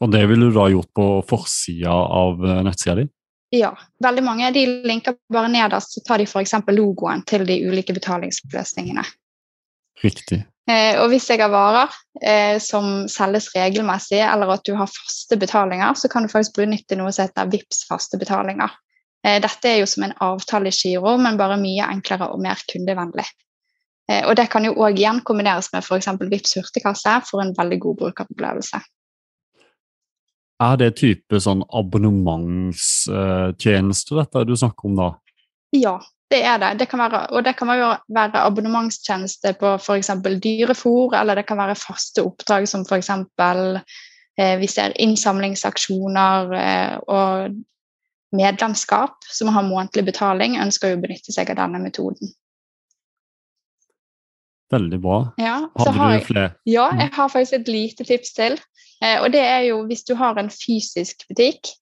Og 0.03 0.13
det 0.13 0.23
ville 0.29 0.51
du 0.51 0.57
da 0.57 0.69
gjort 0.73 0.91
på 0.99 1.09
forsida 1.29 1.93
av 1.93 2.45
eh, 2.45 2.63
nettsida 2.67 2.99
di? 3.01 3.09
Ja, 3.53 3.75
veldig 4.01 4.23
mange 4.25 4.49
de 4.55 4.65
linker 4.89 5.19
bare 5.33 5.51
nederst, 5.53 5.93
så 5.93 6.01
tar 6.07 6.23
de 6.23 6.25
f.eks. 6.25 6.55
logoen 6.73 7.21
til 7.29 7.45
de 7.49 7.59
ulike 7.69 7.93
betalingsløsningene. 7.93 9.05
Riktig. 10.01 10.41
Eh, 10.71 10.95
og 11.03 11.09
hvis 11.11 11.27
jeg 11.31 11.41
har 11.43 11.51
varer 11.51 11.91
eh, 12.23 12.59
som 12.63 13.09
selges 13.11 13.49
regelmessig, 13.57 14.21
eller 14.23 14.47
at 14.55 14.65
du 14.67 14.75
har 14.79 14.91
faste 14.91 15.37
betalinger, 15.41 15.95
så 15.99 16.07
kan 16.13 16.23
du 16.23 16.29
faktisk 16.31 16.53
benytte 16.61 16.97
noe 16.99 17.13
som 17.15 17.25
heter 17.27 17.51
VIPS 17.51 17.79
faste 17.89 18.17
betalinger. 18.21 18.71
Eh, 19.27 19.39
dette 19.43 19.69
er 19.69 19.79
jo 19.81 19.87
som 19.91 20.03
en 20.07 20.19
avtalegiro, 20.23 21.13
men 21.19 21.41
bare 21.41 21.57
mye 21.61 21.85
enklere 21.91 22.27
og 22.31 22.41
mer 22.43 22.59
kundevennlig. 22.71 23.27
Eh, 24.11 24.23
og 24.27 24.33
det 24.39 24.47
kan 24.53 24.65
jo 24.67 24.79
òg 24.79 24.99
igjen 24.99 25.21
kombineres 25.27 25.69
med 25.75 25.83
f.eks. 25.83 26.09
VIPS 26.21 26.53
hurtigkasse 26.61 27.13
for 27.29 27.39
en 27.43 27.57
veldig 27.59 27.79
god 27.83 27.97
brukeropplevelse. 28.05 28.79
Er 30.63 30.75
det 30.79 30.99
type 31.01 31.37
sånn 31.43 31.63
abonnementstjeneste 31.75 34.15
dette 34.15 34.45
du 34.47 34.55
snakker 34.59 34.87
om 34.91 34.97
da? 35.01 35.09
Ja, 35.75 35.97
det 36.33 36.41
er 36.49 36.61
det. 36.63 36.71
det 36.81 36.89
kan 36.91 37.03
være, 37.05 37.27
og 37.31 37.45
det 37.45 37.55
kan 37.59 37.69
være, 37.69 37.91
være 38.09 38.45
abonnementstjeneste 38.47 39.55
på 39.61 39.75
f.eks. 39.79 40.11
dyrefòr, 40.45 41.19
eller 41.21 41.39
det 41.39 41.47
kan 41.47 41.61
være 41.61 41.79
faste 41.79 42.25
oppdrag 42.25 42.69
som 42.69 42.87
f.eks. 42.89 43.11
Eh, 44.41 44.57
vi 44.59 44.69
ser 44.69 44.95
innsamlingsaksjoner 44.97 46.55
eh, 46.57 46.95
og 47.13 47.59
medlemskap 48.33 49.27
som 49.29 49.53
har 49.53 49.67
månedlig 49.67 50.07
betaling, 50.09 50.57
ønsker 50.61 50.97
å 50.97 51.03
benytte 51.03 51.35
seg 51.35 51.53
av 51.53 51.61
denne 51.61 51.83
metoden. 51.83 52.33
Veldig 54.73 55.01
bra. 55.05 55.19
Ja, 55.37 55.59
har 55.77 56.15
du 56.17 56.25
flere? 56.25 56.55
Ja, 56.65 56.89
jeg 56.97 57.13
har 57.13 57.29
faktisk 57.29 57.59
et 57.59 57.69
lite 57.69 58.07
tips 58.09 58.33
til. 58.39 58.57
Eh, 59.05 59.19
og 59.21 59.29
det 59.35 59.43
er 59.45 59.67
jo 59.69 59.83
hvis 59.91 60.07
du 60.09 60.15
har 60.17 60.41
en 60.41 60.49
fysisk 60.49 61.27
butikk, 61.29 61.75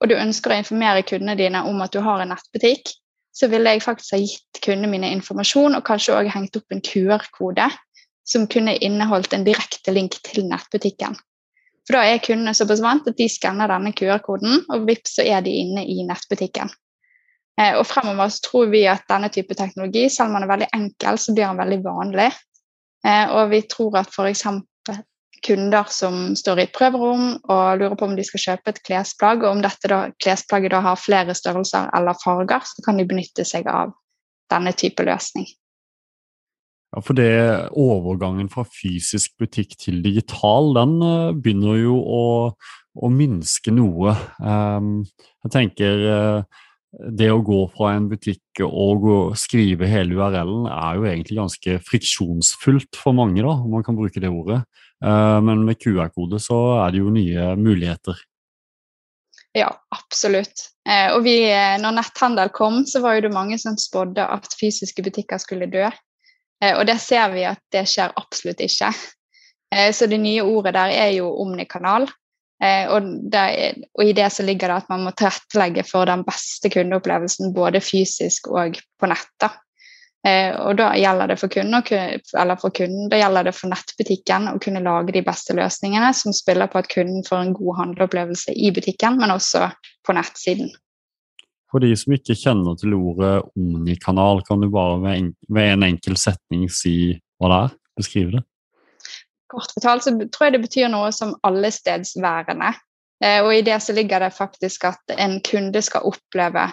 og 0.00 0.08
du 0.08 0.16
ønsker 0.16 0.54
å 0.54 0.60
informere 0.62 1.04
kundene 1.04 1.36
dine 1.36 1.60
om 1.68 1.84
at 1.84 1.92
du 1.92 2.00
har 2.00 2.22
en 2.22 2.32
nettbutikk, 2.32 2.94
så 3.38 3.46
ville 3.50 3.70
jeg 3.70 3.84
faktisk 3.84 4.16
ha 4.16 4.18
gitt 4.22 4.60
kundene 4.64 4.90
mine 4.90 5.12
informasjon 5.14 5.78
og 5.78 5.84
kanskje 5.86 6.16
også 6.16 6.34
hengt 6.34 6.58
opp 6.58 6.74
en 6.74 6.82
QR-kode 6.82 7.68
som 8.28 8.48
kunne 8.50 8.76
inneholdt 8.84 9.32
en 9.36 9.46
direkte 9.46 9.94
link 9.94 10.18
til 10.26 10.48
nettbutikken. 10.50 11.14
For 11.88 11.96
da 11.96 12.02
er 12.04 12.20
kundene 12.20 12.52
såpass 12.56 12.82
vant 12.84 13.06
at 13.08 13.16
de 13.16 13.28
skanner 13.32 13.70
denne 13.70 13.94
QR-koden, 13.96 14.66
og 14.68 14.84
vips 14.90 15.16
så 15.16 15.24
er 15.24 15.40
de 15.46 15.54
inne 15.62 15.86
i 15.88 16.02
nettbutikken. 16.04 16.68
Eh, 17.58 17.78
og 17.78 17.86
fremover 17.88 18.28
så 18.28 18.42
tror 18.44 18.68
vi 18.74 18.82
at 18.90 19.06
denne 19.08 19.30
type 19.32 19.56
teknologi, 19.56 20.04
selv 20.12 20.28
om 20.28 20.36
den 20.36 20.44
er 20.44 20.52
veldig 20.52 20.68
enkel, 20.76 21.18
så 21.18 21.32
blir 21.32 21.46
den 21.46 21.62
veldig 21.62 21.78
vanlig. 21.86 22.28
Eh, 23.06 23.32
og 23.32 23.48
vi 23.54 23.62
tror 23.70 23.96
at 24.02 24.12
f.eks. 24.12 24.44
kunder 25.44 25.88
som 25.92 26.34
står 26.38 26.60
i 26.60 26.66
et 26.66 26.74
prøverom 26.74 27.30
og 27.36 27.80
lurer 27.80 27.96
på 27.98 28.08
om 28.08 28.16
de 28.18 28.24
skal 28.26 28.44
kjøpe 28.44 28.74
et 28.74 28.82
klesplagg, 28.86 29.44
og 29.44 29.56
om 29.56 29.62
dette 29.64 29.90
da, 29.90 30.00
klesplagget 30.22 30.74
da 30.74 30.82
har 30.84 31.00
flere 31.00 31.36
størrelser 31.36 31.90
eller 31.96 32.18
farger, 32.22 32.66
så 32.66 32.84
kan 32.86 33.00
de 33.00 33.06
benytte 33.08 33.46
seg 33.48 33.68
av 33.70 33.94
denne 34.52 34.74
type 34.76 35.04
løsning. 35.04 35.48
Ja, 36.94 37.02
for 37.04 37.18
det 37.18 37.28
Overgangen 37.76 38.48
fra 38.48 38.64
fysisk 38.64 39.34
butikk 39.40 39.74
til 39.80 40.00
digital, 40.04 40.72
den 40.78 40.94
eh, 41.04 41.34
begynner 41.36 41.76
jo 41.76 41.98
å, 42.00 42.22
å 42.96 43.10
minske 43.12 43.74
noe. 43.76 44.14
Um, 44.40 45.02
jeg 45.44 45.52
tenker 45.52 46.04
uh, 46.08 46.62
det 46.88 47.28
å 47.28 47.42
gå 47.44 47.60
fra 47.74 47.92
en 47.96 48.08
butikk 48.08 48.62
og 48.64 49.36
skrive 49.38 49.88
hele 49.90 50.16
URL-en 50.16 50.68
er 50.72 50.96
jo 50.96 51.08
egentlig 51.10 51.36
ganske 51.38 51.76
friksjonsfullt 51.84 52.96
for 52.96 53.16
mange, 53.16 53.42
da, 53.44 53.52
om 53.52 53.76
man 53.76 53.84
kan 53.84 53.98
bruke 53.98 54.22
det 54.24 54.32
ordet. 54.32 54.62
Eh, 55.04 55.40
men 55.40 55.64
med 55.64 55.78
QR-kode 55.82 56.40
så 56.42 56.58
er 56.82 56.92
det 56.92 57.02
jo 57.02 57.12
nye 57.14 57.52
muligheter. 57.58 58.18
Ja, 59.56 59.70
absolutt. 59.94 60.68
Eh, 60.88 61.12
og 61.14 61.22
vi, 61.26 61.40
eh, 61.50 61.78
når 61.80 61.96
netthandel 62.00 62.52
kom, 62.54 62.82
så 62.86 63.02
var 63.04 63.20
det 63.20 63.32
mange 63.34 63.58
som 63.58 63.78
spådde 63.78 64.24
at 64.24 64.50
fysiske 64.60 65.04
butikker 65.06 65.40
skulle 65.42 65.70
dø. 65.70 65.88
Og 66.58 66.82
det 66.88 66.96
ser 66.98 67.28
vi 67.30 67.44
at 67.46 67.60
det 67.70 67.84
skjer 67.86 68.16
absolutt 68.18 68.58
ikke. 68.64 68.88
Så 69.94 70.08
det 70.10 70.16
nye 70.18 70.42
ordet 70.42 70.72
der 70.74 70.90
er 70.90 71.12
jo 71.14 71.28
omnikanal. 71.38 72.08
Og, 72.90 73.06
det, 73.30 73.44
og, 73.94 74.02
i 74.02 74.16
det 74.18 74.26
så 74.34 74.42
ligger 74.42 74.72
det 74.72 74.80
at 74.80 74.88
man 74.90 75.04
må 75.06 75.12
tilrettelegge 75.14 75.84
for 75.86 76.10
den 76.10 76.24
beste 76.26 76.72
kundeopplevelsen 76.74 77.54
både 77.54 77.78
fysisk 77.78 78.50
og 78.50 78.74
på 78.98 79.12
nett. 79.12 79.46
Eh, 80.26 80.50
og 80.58 80.74
da 80.80 80.88
gjelder 80.98 81.30
det 81.30 81.36
for 81.38 81.52
kunden, 81.52 81.78
eller 81.78 82.58
for 82.58 82.74
kunden, 82.74 83.06
da 83.12 83.20
gjelder 83.20 83.46
det 83.48 83.54
for 83.54 83.70
nettbutikken 83.70 84.50
å 84.50 84.58
kunne 84.62 84.82
lage 84.82 85.14
de 85.14 85.22
beste 85.26 85.54
løsningene 85.54 86.10
som 86.16 86.34
spiller 86.34 86.70
på 86.70 86.80
at 86.80 86.90
kunden 86.90 87.22
får 87.26 87.44
en 87.44 87.54
god 87.56 87.78
handleopplevelse 87.82 88.56
i 88.56 88.72
butikken, 88.74 89.20
men 89.22 89.34
også 89.34 89.68
på 90.06 90.16
nettsiden. 90.18 90.72
For 91.68 91.84
de 91.84 91.92
som 92.00 92.14
ikke 92.16 92.36
kjenner 92.38 92.78
til 92.80 92.96
ordet 92.96 93.34
omnikanal, 93.52 94.42
kan 94.48 94.62
du 94.62 94.70
bare 94.72 94.98
ved 95.04 95.18
en, 95.20 95.32
ved 95.52 95.74
en 95.74 95.86
enkel 95.90 96.16
setning 96.18 96.66
si 96.72 96.96
hva 97.38 97.52
det 97.52 97.60
er? 97.66 97.74
Beskrive 97.98 98.38
det? 98.38 98.44
Kort 99.48 99.72
fortalt 99.74 100.04
så 100.04 100.12
tror 100.32 100.48
jeg 100.48 100.56
det 100.56 100.64
betyr 100.64 100.90
noe 100.92 101.12
som 101.14 101.36
allestedsværende. 101.46 102.72
Eh, 103.22 103.40
og 103.44 103.52
i 103.54 103.62
det 103.66 103.78
så 103.84 103.94
ligger 103.96 104.24
det 104.24 104.34
faktisk 104.36 104.88
at 104.90 105.14
en 105.16 105.38
kunde 105.44 105.82
skal 105.84 106.08
oppleve 106.08 106.68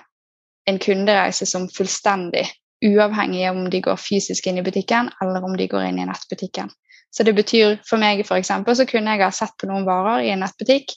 en 0.69 0.79
kundereise 0.81 1.45
som 1.49 1.67
fullstendig, 1.69 2.45
uavhengig 2.85 3.45
av 3.49 3.59
om 3.59 3.69
de 3.71 3.81
går 3.83 3.99
fysisk 3.99 4.47
inn 4.47 4.59
i 4.61 4.65
butikken 4.65 5.11
eller 5.23 5.43
om 5.45 5.55
de 5.57 5.67
går 5.71 5.89
inn 5.89 6.01
i 6.01 6.07
nettbutikken. 6.07 6.71
Så 7.11 7.23
det 7.23 7.35
betyr 7.37 7.77
for 7.87 8.01
meg 8.01 8.23
f.eks. 8.25 8.51
så 8.51 8.87
kunne 8.89 9.15
jeg 9.15 9.23
ha 9.23 9.31
sett 9.31 9.55
på 9.61 9.69
noen 9.69 9.87
varer 9.87 10.25
i 10.25 10.33
en 10.33 10.43
nettbutikk, 10.43 10.91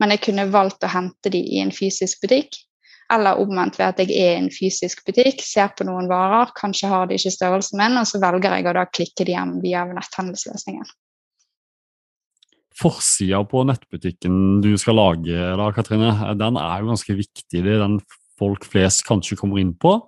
men 0.00 0.12
jeg 0.12 0.24
kunne 0.26 0.50
valgt 0.52 0.84
å 0.84 0.92
hente 0.92 1.32
de 1.32 1.40
i 1.40 1.62
en 1.62 1.72
fysisk 1.72 2.24
butikk. 2.24 2.58
Eller 3.12 3.40
omvendt 3.40 3.78
ved 3.80 3.90
at 3.90 4.00
jeg 4.00 4.12
er 4.16 4.34
i 4.36 4.40
en 4.40 4.50
fysisk 4.52 5.02
butikk, 5.06 5.42
ser 5.44 5.72
på 5.76 5.84
noen 5.88 6.08
varer, 6.08 6.52
kanskje 6.56 6.90
har 6.92 7.08
de 7.08 7.18
ikke 7.18 7.34
størrelsen 7.34 7.80
min, 7.80 7.98
og 8.00 8.08
så 8.08 8.20
velger 8.22 8.56
jeg 8.56 8.68
å 8.68 8.76
da 8.76 8.84
klikke 8.88 9.26
de 9.28 9.36
hjem 9.36 9.56
via 9.64 9.84
netthandelsløsningen 9.88 10.88
forsida 12.82 13.42
på 13.48 13.64
nettbutikken 13.68 14.60
du 14.64 14.72
skal 14.80 14.98
lage, 14.98 15.38
da, 15.58 15.68
Katrine, 15.76 16.12
den 16.38 16.58
er 16.60 16.82
jo 16.82 16.92
ganske 16.92 17.16
viktig. 17.18 17.62
Det 17.62 17.76
er 17.76 17.82
den 17.82 17.98
folk 18.40 18.66
flest 18.68 19.04
kanskje 19.08 19.38
kommer 19.38 19.60
inn 19.62 19.74
på. 19.78 19.98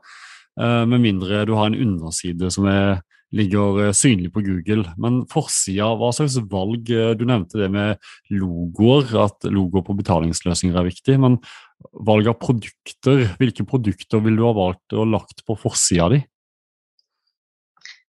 Eh, 0.61 0.87
med 0.87 1.03
mindre 1.03 1.43
du 1.49 1.55
har 1.59 1.67
en 1.67 1.79
underside 1.79 2.51
som 2.55 2.69
er, 2.71 3.01
ligger 3.35 3.81
eh, 3.89 3.95
synlig 3.97 4.31
på 4.35 4.45
Google. 4.47 4.87
Men 5.01 5.23
forsida, 5.31 5.91
hva 5.99 6.13
slags 6.15 6.37
valg 6.51 6.91
eh, 6.95 7.15
Du 7.19 7.25
nevnte 7.27 7.59
det 7.59 7.71
med 7.75 7.99
logoer, 8.31 9.11
at 9.25 9.49
logoer 9.51 9.87
på 9.87 9.97
betalingsløsninger 9.99 10.79
er 10.79 10.87
viktig. 10.91 11.19
Men 11.23 11.41
valg 12.07 12.31
av 12.31 12.39
produkter, 12.43 13.27
hvilke 13.41 13.67
produkter 13.67 14.23
vil 14.25 14.39
du 14.39 14.47
ha 14.47 14.55
valgt 14.57 14.95
og 14.95 15.11
lagt 15.17 15.45
på 15.47 15.59
forsida 15.59 16.13
di? 16.15 16.23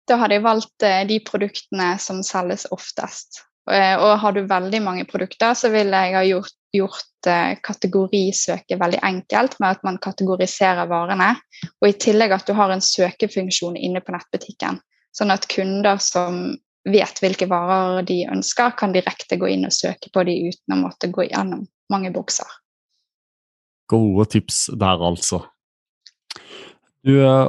Da 0.09 0.17
hadde 0.17 0.39
jeg 0.39 0.43
valgt 0.43 0.83
de 1.07 1.21
produktene 1.23 1.93
som 2.01 2.19
selges 2.25 2.65
oftest. 2.73 3.45
Eh, 3.71 3.95
og 3.95 4.17
har 4.19 4.35
du 4.35 4.41
veldig 4.47 4.81
mange 4.83 5.05
produkter, 5.07 5.53
så 5.55 5.71
vil 5.71 5.93
jeg 5.95 6.15
ha 6.15 6.23
gjort, 6.27 6.55
gjort 6.75 7.29
eh, 7.29 7.53
kategorisøket 7.63 8.79
veldig 8.79 8.99
enkelt 9.07 9.55
med 9.63 9.77
at 9.77 9.85
man 9.87 9.99
kategoriserer 10.03 10.89
varene. 10.91 11.33
Og 11.79 11.87
i 11.89 11.95
tillegg 11.95 12.35
at 12.35 12.49
du 12.49 12.55
har 12.57 12.73
en 12.73 12.83
søkefunksjon 12.83 13.79
inne 13.79 14.03
på 14.03 14.15
nettbutikken. 14.15 14.81
Sånn 15.15 15.31
at 15.33 15.47
kunder 15.51 15.99
som 16.03 16.43
vet 16.87 17.21
hvilke 17.21 17.47
varer 17.51 18.01
de 18.07 18.23
ønsker, 18.31 18.73
kan 18.77 18.93
direkte 18.95 19.37
gå 19.39 19.51
inn 19.53 19.67
og 19.67 19.75
søke 19.75 20.09
på 20.13 20.23
de 20.27 20.37
uten 20.49 20.75
å 20.75 20.81
måtte 20.81 21.11
gå 21.13 21.27
gjennom 21.29 21.67
mange 21.93 22.11
bokser. 22.15 22.47
Gode 23.91 24.25
tips 24.31 24.69
der, 24.79 25.03
altså. 25.03 25.43
Du, 27.01 27.15
eh, 27.17 27.47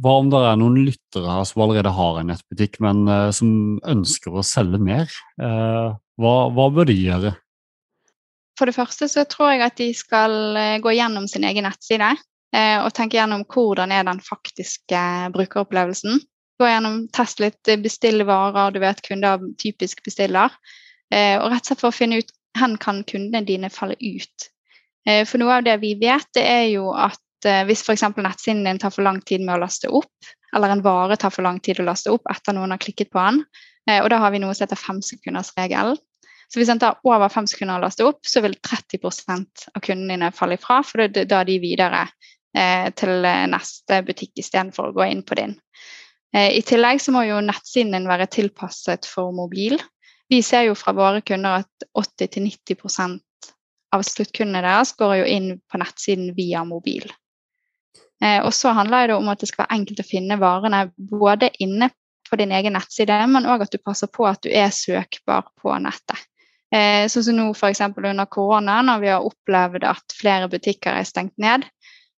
hva 0.00 0.12
om 0.22 0.28
det 0.32 0.38
er 0.40 0.56
noen 0.56 0.78
lyttere 0.86 1.28
her 1.28 1.44
som 1.48 1.66
allerede 1.66 1.92
har 1.92 2.20
en 2.20 2.30
nettbutikk, 2.32 2.78
men 2.84 3.04
uh, 3.10 3.28
som 3.34 3.50
ønsker 3.84 4.32
å 4.32 4.44
selge 4.46 4.80
mer? 4.80 5.10
Uh, 5.36 5.92
hva, 6.16 6.36
hva, 6.56 6.70
bør 6.72 6.88
de 6.88 6.96
gjøre? 6.96 7.34
For 8.56 8.68
det 8.68 8.76
første 8.78 9.08
så 9.12 9.26
tror 9.28 9.52
jeg 9.52 9.66
at 9.66 9.76
de 9.76 9.90
skal 9.92 10.56
eh, 10.56 10.78
gå 10.80 10.94
gjennom 10.96 11.26
sin 11.28 11.44
egen 11.44 11.66
nettside 11.68 12.14
eh, 12.56 12.78
og 12.80 12.88
tenke 12.96 13.18
gjennom 13.18 13.42
hvordan 13.52 13.92
er 13.92 14.06
den 14.08 14.22
faktiske 14.24 15.02
brukeropplevelsen. 15.34 16.22
Gå 16.56 16.70
gjennom, 16.70 17.02
test 17.12 17.42
litt, 17.44 17.60
bestille 17.84 18.24
varer 18.24 18.72
du 18.72 18.80
vet 18.80 19.02
kunder 19.04 19.44
typisk 19.60 20.00
bestiller. 20.08 20.56
Og 21.12 21.44
rett 21.52 21.60
og 21.60 21.68
slett 21.68 21.82
for 21.84 21.92
å 21.92 21.94
finne 21.94 22.22
ut 22.22 22.32
hvor 22.56 22.78
kan 22.80 23.02
kundene 23.04 23.44
dine 23.44 23.68
falle 23.68 23.94
ut. 24.00 24.46
For 25.04 25.36
noe 25.36 25.58
av 25.60 25.66
det 25.68 25.76
vi 25.84 25.92
vet, 26.00 26.24
det 26.32 26.46
er 26.48 26.64
jo 26.72 26.88
at 26.96 27.20
hvis 27.68 27.84
f.eks. 27.86 28.04
nettsiden 28.16 28.64
din 28.66 28.80
tar 28.82 28.94
for 28.94 29.06
lang 29.06 29.20
tid 29.22 29.44
med 29.44 29.56
å 29.56 29.62
laste 29.62 29.90
opp, 29.92 30.30
eller 30.56 30.72
en 30.74 30.82
vare 30.84 31.18
tar 31.20 31.34
for 31.34 31.46
lang 31.46 31.60
tid 31.62 31.80
å 31.80 31.86
laste 31.86 32.12
opp 32.14 32.26
etter 32.32 32.56
noen 32.56 32.74
har 32.74 32.82
klikket 32.82 33.12
på 33.12 33.22
den, 33.22 33.42
og 34.02 34.08
da 34.10 34.18
har 34.18 34.32
vi 34.34 34.40
noe 34.42 34.54
som 34.56 34.64
heter 34.64 34.80
femsekundersregelen. 34.80 35.98
Så 36.48 36.60
hvis 36.60 36.70
en 36.70 36.78
tar 36.78 37.00
over 37.06 37.30
fem 37.32 37.46
sekunder 37.50 37.80
å 37.80 37.84
laste 37.86 38.06
opp, 38.06 38.22
så 38.26 38.42
vil 38.44 38.54
30% 38.62 39.66
av 39.74 39.82
kundene 39.82 40.14
dine 40.14 40.32
falle 40.34 40.58
ifra, 40.58 40.80
for 40.86 41.06
da 41.10 41.40
er 41.40 41.48
de 41.48 41.58
videre 41.62 42.04
eh, 42.56 42.88
til 42.98 43.26
neste 43.50 44.00
butikk 44.06 44.38
istedenfor 44.42 44.90
å 44.90 44.96
gå 44.96 45.08
inn 45.10 45.24
på 45.26 45.38
din. 45.40 45.56
Eh, 46.34 46.52
I 46.58 46.62
tillegg 46.66 47.02
så 47.02 47.14
må 47.14 47.24
jo 47.26 47.42
nettsiden 47.42 47.96
din 47.96 48.08
være 48.10 48.30
tilpasset 48.30 49.08
for 49.10 49.34
mobil. 49.34 49.78
Vi 50.30 50.42
ser 50.42 50.68
jo 50.68 50.78
fra 50.78 50.94
våre 50.94 51.22
kunder 51.26 51.64
at 51.64 51.88
80-90 51.98 53.18
av 53.94 54.02
sluttkundene 54.06 54.62
deres 54.62 54.94
går 54.98 55.20
jo 55.20 55.28
inn 55.30 55.52
på 55.70 55.82
nettsiden 55.82 56.32
via 56.38 56.62
mobil. 56.66 57.06
Eh, 58.24 58.40
og 58.40 58.52
så 58.54 58.72
handler 58.76 59.10
det 59.10 59.16
om 59.16 59.28
at 59.28 59.42
det 59.42 59.50
skal 59.50 59.64
være 59.64 59.78
enkelt 59.80 60.00
å 60.00 60.08
finne 60.08 60.38
varene 60.40 60.86
både 60.96 61.50
inne 61.60 61.90
på 62.30 62.38
din 62.40 62.54
egen 62.56 62.74
nettside, 62.74 63.18
men 63.30 63.46
òg 63.46 63.66
at 63.66 63.74
du 63.74 63.78
passer 63.78 64.10
på 64.12 64.26
at 64.26 64.42
du 64.42 64.50
er 64.50 64.72
søkbar 64.74 65.46
på 65.60 65.74
nettet. 65.82 66.24
Eh, 66.74 67.06
sånn 67.10 67.28
som 67.28 67.36
nå 67.38 67.50
f.eks. 67.54 67.84
under 67.94 68.26
korona, 68.26 68.80
når 68.82 69.02
vi 69.02 69.12
har 69.12 69.26
opplevd 69.26 69.86
at 69.86 70.16
flere 70.18 70.48
butikker 70.50 70.96
er 70.98 71.06
stengt 71.06 71.36
ned. 71.38 71.66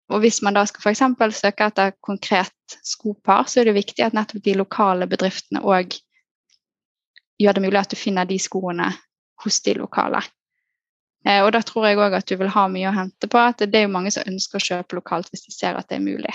Og 0.08 0.22
hvis 0.24 0.40
man 0.42 0.56
da 0.56 0.64
skal 0.68 0.86
f.eks. 0.86 1.02
søke 1.36 1.68
etter 1.68 1.92
konkret 2.00 2.78
skopar, 2.86 3.44
så 3.44 3.60
er 3.60 3.68
det 3.68 3.76
viktig 3.76 4.06
at 4.06 4.16
nettopp 4.16 4.44
de 4.44 4.56
lokale 4.56 5.08
bedriftene 5.10 5.60
òg 5.60 5.98
gjør 7.38 7.58
det 7.58 7.64
mulig 7.66 7.80
at 7.82 7.92
du 7.92 7.98
finner 7.98 8.26
de 8.26 8.38
skoene 8.40 8.88
hos 9.44 9.60
de 9.66 9.76
lokale. 9.78 10.22
Eh, 11.26 11.40
og 11.42 11.50
da 11.54 11.62
tror 11.66 11.88
jeg 11.88 11.98
òg 11.98 12.14
at 12.18 12.28
du 12.28 12.36
vil 12.38 12.52
ha 12.54 12.68
mye 12.70 12.90
å 12.90 12.94
hente 12.94 13.30
på 13.30 13.40
at 13.42 13.64
det 13.64 13.80
er 13.80 13.88
jo 13.88 13.96
mange 13.96 14.12
som 14.14 14.28
ønsker 14.28 14.60
å 14.60 14.66
kjøpe 14.68 15.00
lokalt 15.00 15.32
hvis 15.32 15.48
de 15.48 15.54
ser 15.54 15.78
at 15.78 15.88
det 15.90 15.98
er 15.98 16.06
mulig. 16.06 16.34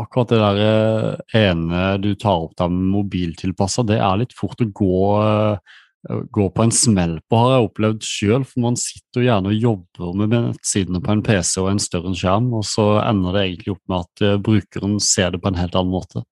Akkurat 0.00 0.32
det 0.32 0.40
der 0.40 0.58
eh, 0.62 1.44
ene 1.48 1.84
du 2.02 2.12
tar 2.20 2.48
opp 2.48 2.56
der 2.60 2.72
med 2.72 2.90
mobiltilpassa, 2.92 3.84
det 3.88 4.00
er 4.00 4.20
litt 4.20 4.34
fort 4.36 4.60
å 4.60 4.68
gå 4.68 4.98
uh, 5.22 5.78
gå 6.02 6.48
på 6.50 6.64
en 6.64 6.72
smell 6.74 7.14
på, 7.30 7.38
har 7.38 7.52
jeg 7.54 7.66
opplevd 7.68 8.04
sjøl. 8.04 8.44
For 8.48 8.64
man 8.64 8.76
sitter 8.80 9.22
jo 9.22 9.28
gjerne 9.28 9.52
og 9.52 9.66
jobber 9.68 10.16
med 10.18 10.32
nettsidene 10.34 11.00
på 11.04 11.14
en 11.14 11.22
PC 11.24 11.54
og 11.62 11.70
en 11.70 11.80
større 11.80 12.12
skjerm, 12.18 12.50
og 12.58 12.66
så 12.66 12.88
ender 13.04 13.38
det 13.38 13.44
egentlig 13.46 13.76
opp 13.76 13.84
med 13.92 14.08
at 14.08 14.42
brukeren 14.42 14.96
ser 15.00 15.30
det 15.32 15.40
på 15.44 15.52
en 15.52 15.60
helt 15.60 15.78
annen 15.78 15.94
måte. 15.94 16.24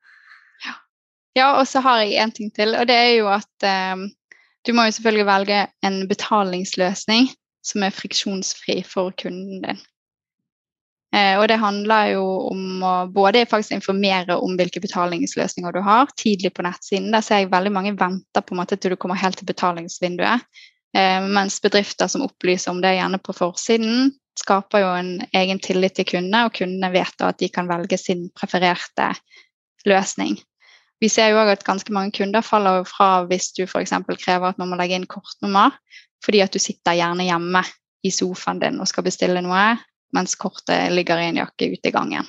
Ja, 0.66 0.74
ja 1.38 1.52
og 1.60 1.70
så 1.70 1.84
har 1.86 2.02
jeg 2.02 2.18
en 2.18 2.34
ting 2.34 2.50
til, 2.56 2.74
og 2.74 2.90
det 2.90 2.98
er 2.98 3.12
jo 3.14 3.30
at 3.30 3.70
um, 3.94 4.08
du 4.66 4.74
må 4.76 4.86
jo 4.86 4.96
selvfølgelig 4.96 5.28
velge 5.28 5.60
en 5.86 6.02
betalingsløsning 6.10 7.30
som 7.64 7.84
er 7.84 7.94
friksjonsfri 7.94 8.80
for 8.88 9.14
kunden 9.20 9.62
din. 9.64 9.80
Eh, 11.16 11.34
og 11.40 11.48
det 11.50 11.58
handler 11.58 12.12
jo 12.12 12.24
om 12.52 12.82
å 12.86 12.94
både 13.10 13.42
faktisk 13.50 13.74
informere 13.74 14.36
om 14.38 14.54
hvilke 14.58 14.82
betalingsløsninger 14.84 15.74
du 15.74 15.80
har, 15.82 16.10
tidlig 16.20 16.52
på 16.54 16.64
nettsiden. 16.66 17.10
Der 17.14 17.24
ser 17.26 17.42
jeg 17.42 17.50
veldig 17.50 17.72
mange 17.74 17.96
venter 17.98 18.44
på 18.44 18.54
en 18.54 18.60
måte 18.62 18.78
til 18.78 18.94
du 18.94 19.00
kommer 19.00 19.18
helt 19.18 19.40
til 19.40 19.48
betalingsvinduet. 19.50 20.46
Eh, 20.96 21.18
mens 21.26 21.58
bedrifter 21.62 22.10
som 22.10 22.26
opplyser 22.26 22.70
om 22.70 22.80
det 22.82 22.94
gjerne 22.96 23.18
på 23.22 23.34
forsiden, 23.34 24.12
skaper 24.38 24.84
jo 24.84 24.92
en 24.94 25.10
egen 25.36 25.58
tillit 25.62 25.98
til 25.98 26.06
kundene, 26.08 26.46
og 26.46 26.54
kundene 26.56 26.92
vet 26.94 27.16
da 27.18 27.32
at 27.32 27.40
de 27.42 27.50
kan 27.52 27.68
velge 27.70 27.98
sin 28.00 28.28
prefererte 28.36 29.10
løsning. 29.88 30.38
Vi 31.00 31.08
ser 31.08 31.30
jo 31.32 31.40
òg 31.40 31.54
at 31.54 31.64
ganske 31.64 31.92
mange 31.96 32.12
kunder 32.18 32.44
faller 32.44 32.84
fra 32.88 33.24
hvis 33.28 33.52
du 33.56 33.64
f.eks. 33.64 33.94
krever 34.20 34.50
at 34.50 34.58
man 34.60 34.68
må 34.68 34.76
legge 34.80 34.98
inn 34.98 35.08
kortnummer, 35.08 35.72
fordi 36.24 36.42
at 36.44 36.52
du 36.52 36.60
sitter 36.60 36.98
gjerne 36.98 37.24
hjemme 37.24 37.62
i 38.04 38.12
sofaen 38.12 38.60
din 38.60 38.80
og 38.80 38.88
skal 38.88 39.06
bestille 39.06 39.40
noe, 39.44 39.64
mens 40.16 40.36
kortet 40.40 40.92
ligger 40.92 41.20
i 41.20 41.30
en 41.30 41.40
jakke 41.40 41.70
ute 41.72 41.88
i 41.88 41.94
gangen. 41.94 42.28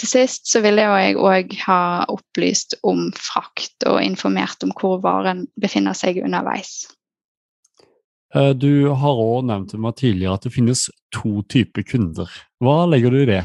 Til 0.00 0.08
sist 0.08 0.48
så 0.48 0.62
ville 0.64 0.86
jeg 0.86 1.18
òg 1.20 1.52
ha 1.66 1.80
opplyst 2.08 2.78
om 2.88 3.10
frakt 3.12 3.84
og 3.90 3.98
informert 4.00 4.62
om 4.64 4.72
hvor 4.76 5.02
varen 5.02 5.44
befinner 5.60 5.96
seg 5.98 6.22
underveis. 6.22 6.86
Eh, 8.34 8.52
du 8.54 8.88
har 8.94 9.20
òg 9.20 9.44
nevnt 9.50 9.74
meg 9.82 9.98
tidligere 9.98 10.38
at 10.38 10.46
det 10.46 10.54
finnes 10.54 10.86
to 11.12 11.42
typer 11.50 11.84
kunder. 11.84 12.30
Hva 12.62 12.84
legger 12.88 13.12
du 13.12 13.20
i 13.24 13.28
det? 13.28 13.42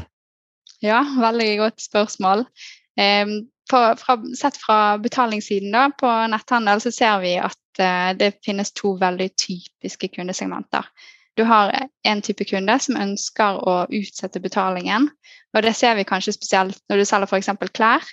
Ja, 0.84 1.02
veldig 1.18 1.50
godt 1.60 1.82
spørsmål. 1.82 2.46
På, 3.70 3.80
fra, 3.98 4.16
sett 4.38 4.56
fra 4.62 4.98
betalingssiden 5.02 5.72
da, 5.74 5.88
på 5.98 6.10
netthandel 6.30 6.80
så 6.84 6.92
ser 6.94 7.20
vi 7.24 7.32
at 7.42 7.80
eh, 7.82 8.12
det 8.18 8.36
finnes 8.46 8.70
to 8.78 8.94
veldig 9.00 9.30
typiske 9.34 10.12
kundesegmenter. 10.14 10.86
Du 11.36 11.42
har 11.44 11.72
en 12.08 12.22
type 12.22 12.46
kunde 12.48 12.78
som 12.80 12.96
ønsker 12.96 13.58
å 13.68 13.74
utsette 13.92 14.40
betalingen. 14.40 15.10
Og 15.52 15.66
det 15.66 15.74
ser 15.76 15.98
vi 15.98 16.06
kanskje 16.08 16.36
spesielt 16.36 16.78
når 16.88 17.02
du 17.02 17.08
selger 17.08 17.28
f.eks. 17.28 17.50
klær. 17.76 18.06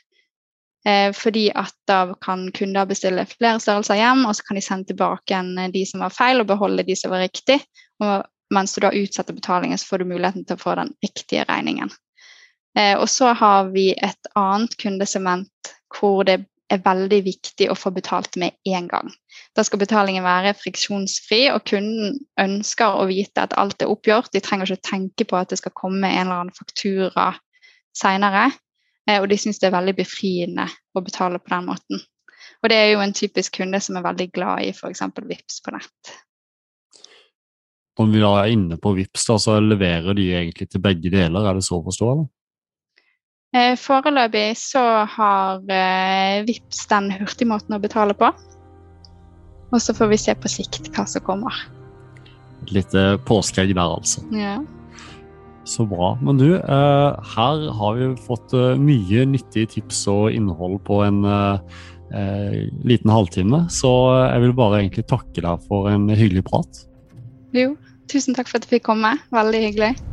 Eh, 0.83 1.13
fordi 1.15 1.45
at 1.55 1.75
da 1.87 2.01
kan 2.25 2.49
kunder 2.51 2.89
bestille 2.89 3.23
flere 3.29 3.61
størrelser 3.63 4.01
hjem, 4.01 4.25
og 4.27 4.35
så 4.35 4.43
kan 4.47 4.59
de 4.59 4.65
sende 4.65 4.89
tilbake 4.91 5.31
igjen 5.31 5.71
de 5.71 5.85
som 5.87 6.03
var 6.03 6.11
feil, 6.11 6.43
og 6.43 6.49
beholde 6.49 6.83
de 6.83 6.97
som 6.99 7.13
var 7.13 7.23
riktig. 7.23 7.61
Og 8.03 8.25
mens 8.53 8.75
du 8.75 8.83
da 8.83 8.91
utsetter 8.91 9.37
betalingen, 9.37 9.79
så 9.79 9.93
får 9.93 10.03
du 10.03 10.11
muligheten 10.11 10.43
til 10.43 10.59
å 10.59 10.63
få 10.63 10.75
den 10.81 10.91
riktige 11.05 11.47
regningen. 11.47 11.93
Eh, 12.79 12.95
og 12.97 13.09
så 13.09 13.33
har 13.37 13.69
vi 13.73 13.91
et 13.93 14.33
annet 14.39 14.73
kundesement 14.81 15.73
hvor 15.93 16.23
det 16.25 16.39
er 16.73 16.81
veldig 16.81 17.19
viktig 17.25 17.67
å 17.69 17.77
få 17.77 17.91
betalt 17.93 18.37
med 18.39 18.55
én 18.65 18.87
gang. 18.89 19.11
Da 19.53 19.65
skal 19.65 19.81
betalingen 19.83 20.25
være 20.25 20.55
friksjonsfri, 20.57 21.45
og 21.53 21.65
kunden 21.69 22.17
ønsker 22.41 22.97
å 22.97 23.05
vite 23.09 23.45
at 23.45 23.53
alt 23.61 23.83
er 23.83 23.91
oppgjort. 23.93 24.31
De 24.33 24.41
trenger 24.41 24.71
ikke 24.71 24.89
tenke 24.89 25.27
på 25.29 25.37
at 25.37 25.53
det 25.53 25.61
skal 25.61 25.75
komme 25.77 26.09
en 26.09 26.25
eller 26.25 26.45
annen 26.45 26.57
faktura 26.57 27.33
seinere. 27.97 28.49
Eh, 29.09 29.19
og 29.19 29.29
de 29.29 29.37
syns 29.37 29.61
det 29.61 29.69
er 29.69 29.77
veldig 29.77 29.97
befriende 29.99 30.67
å 30.95 31.05
betale 31.05 31.41
på 31.41 31.53
den 31.53 31.69
måten. 31.69 32.03
Og 32.63 32.71
det 32.71 32.77
er 32.79 32.93
jo 32.93 33.01
en 33.03 33.15
typisk 33.15 33.59
kunde 33.59 33.79
som 33.83 33.99
er 33.99 34.05
veldig 34.05 34.29
glad 34.33 34.63
i 34.63 34.71
f.eks. 34.71 35.03
VIPS 35.19 35.59
på 35.65 35.73
nett. 35.75 36.13
Om 37.99 38.09
vi 38.09 38.21
da 38.23 38.31
er 38.39 38.53
inne 38.55 38.79
på 38.81 38.95
VIPS, 38.97 39.27
da, 39.29 39.35
så 39.37 39.59
leverer 39.61 40.15
de 40.17 40.31
egentlig 40.33 40.71
til 40.71 40.81
begge 40.81 41.11
deler, 41.13 41.45
er 41.45 41.59
det 41.59 41.65
så 41.67 41.77
å 41.77 41.85
forstå? 41.85 42.07
eller? 42.15 42.31
Eh, 43.53 43.75
foreløpig 43.77 44.55
så 44.57 44.81
har 45.05 45.61
eh, 45.69 46.41
VIPS 46.47 46.87
den 46.89 47.11
hurtigmåten 47.13 47.75
å 47.77 47.81
betale 47.81 48.15
på. 48.17 48.31
Og 49.73 49.81
så 49.81 49.93
får 49.93 50.09
vi 50.09 50.21
se 50.21 50.33
på 50.37 50.49
sikt 50.49 50.89
hva 50.93 51.05
som 51.09 51.21
kommer. 51.25 51.59
Et 52.63 52.73
lite 52.79 53.03
påskeegg 53.27 53.75
der, 53.75 53.83
altså. 53.85 54.23
Ja. 54.33 54.57
Så 55.69 55.85
bra. 55.87 56.15
Men 56.25 56.41
du, 56.41 56.47
eh, 56.57 57.29
her 57.35 57.67
har 57.77 57.99
vi 57.99 58.09
fått 58.25 58.55
mye 58.81 59.27
nyttige 59.29 59.69
tips 59.77 60.05
og 60.11 60.31
innhold 60.33 60.81
på 60.89 61.03
en 61.05 61.21
liten 62.85 63.09
halvtime. 63.09 63.63
Så 63.73 63.89
jeg 64.29 64.43
vil 64.43 64.57
bare 64.57 64.83
egentlig 64.83 65.07
takke 65.09 65.41
deg 65.45 65.65
for 65.69 65.89
en 65.89 66.05
hyggelig 66.13 66.45
prat. 66.45 66.83
Jo, 67.57 67.73
tusen 68.11 68.37
takk 68.37 68.51
for 68.51 68.61
at 68.61 68.67
du 68.67 68.75
fikk 68.75 68.85
komme. 68.91 69.15
Veldig 69.33 69.63
hyggelig. 69.69 70.12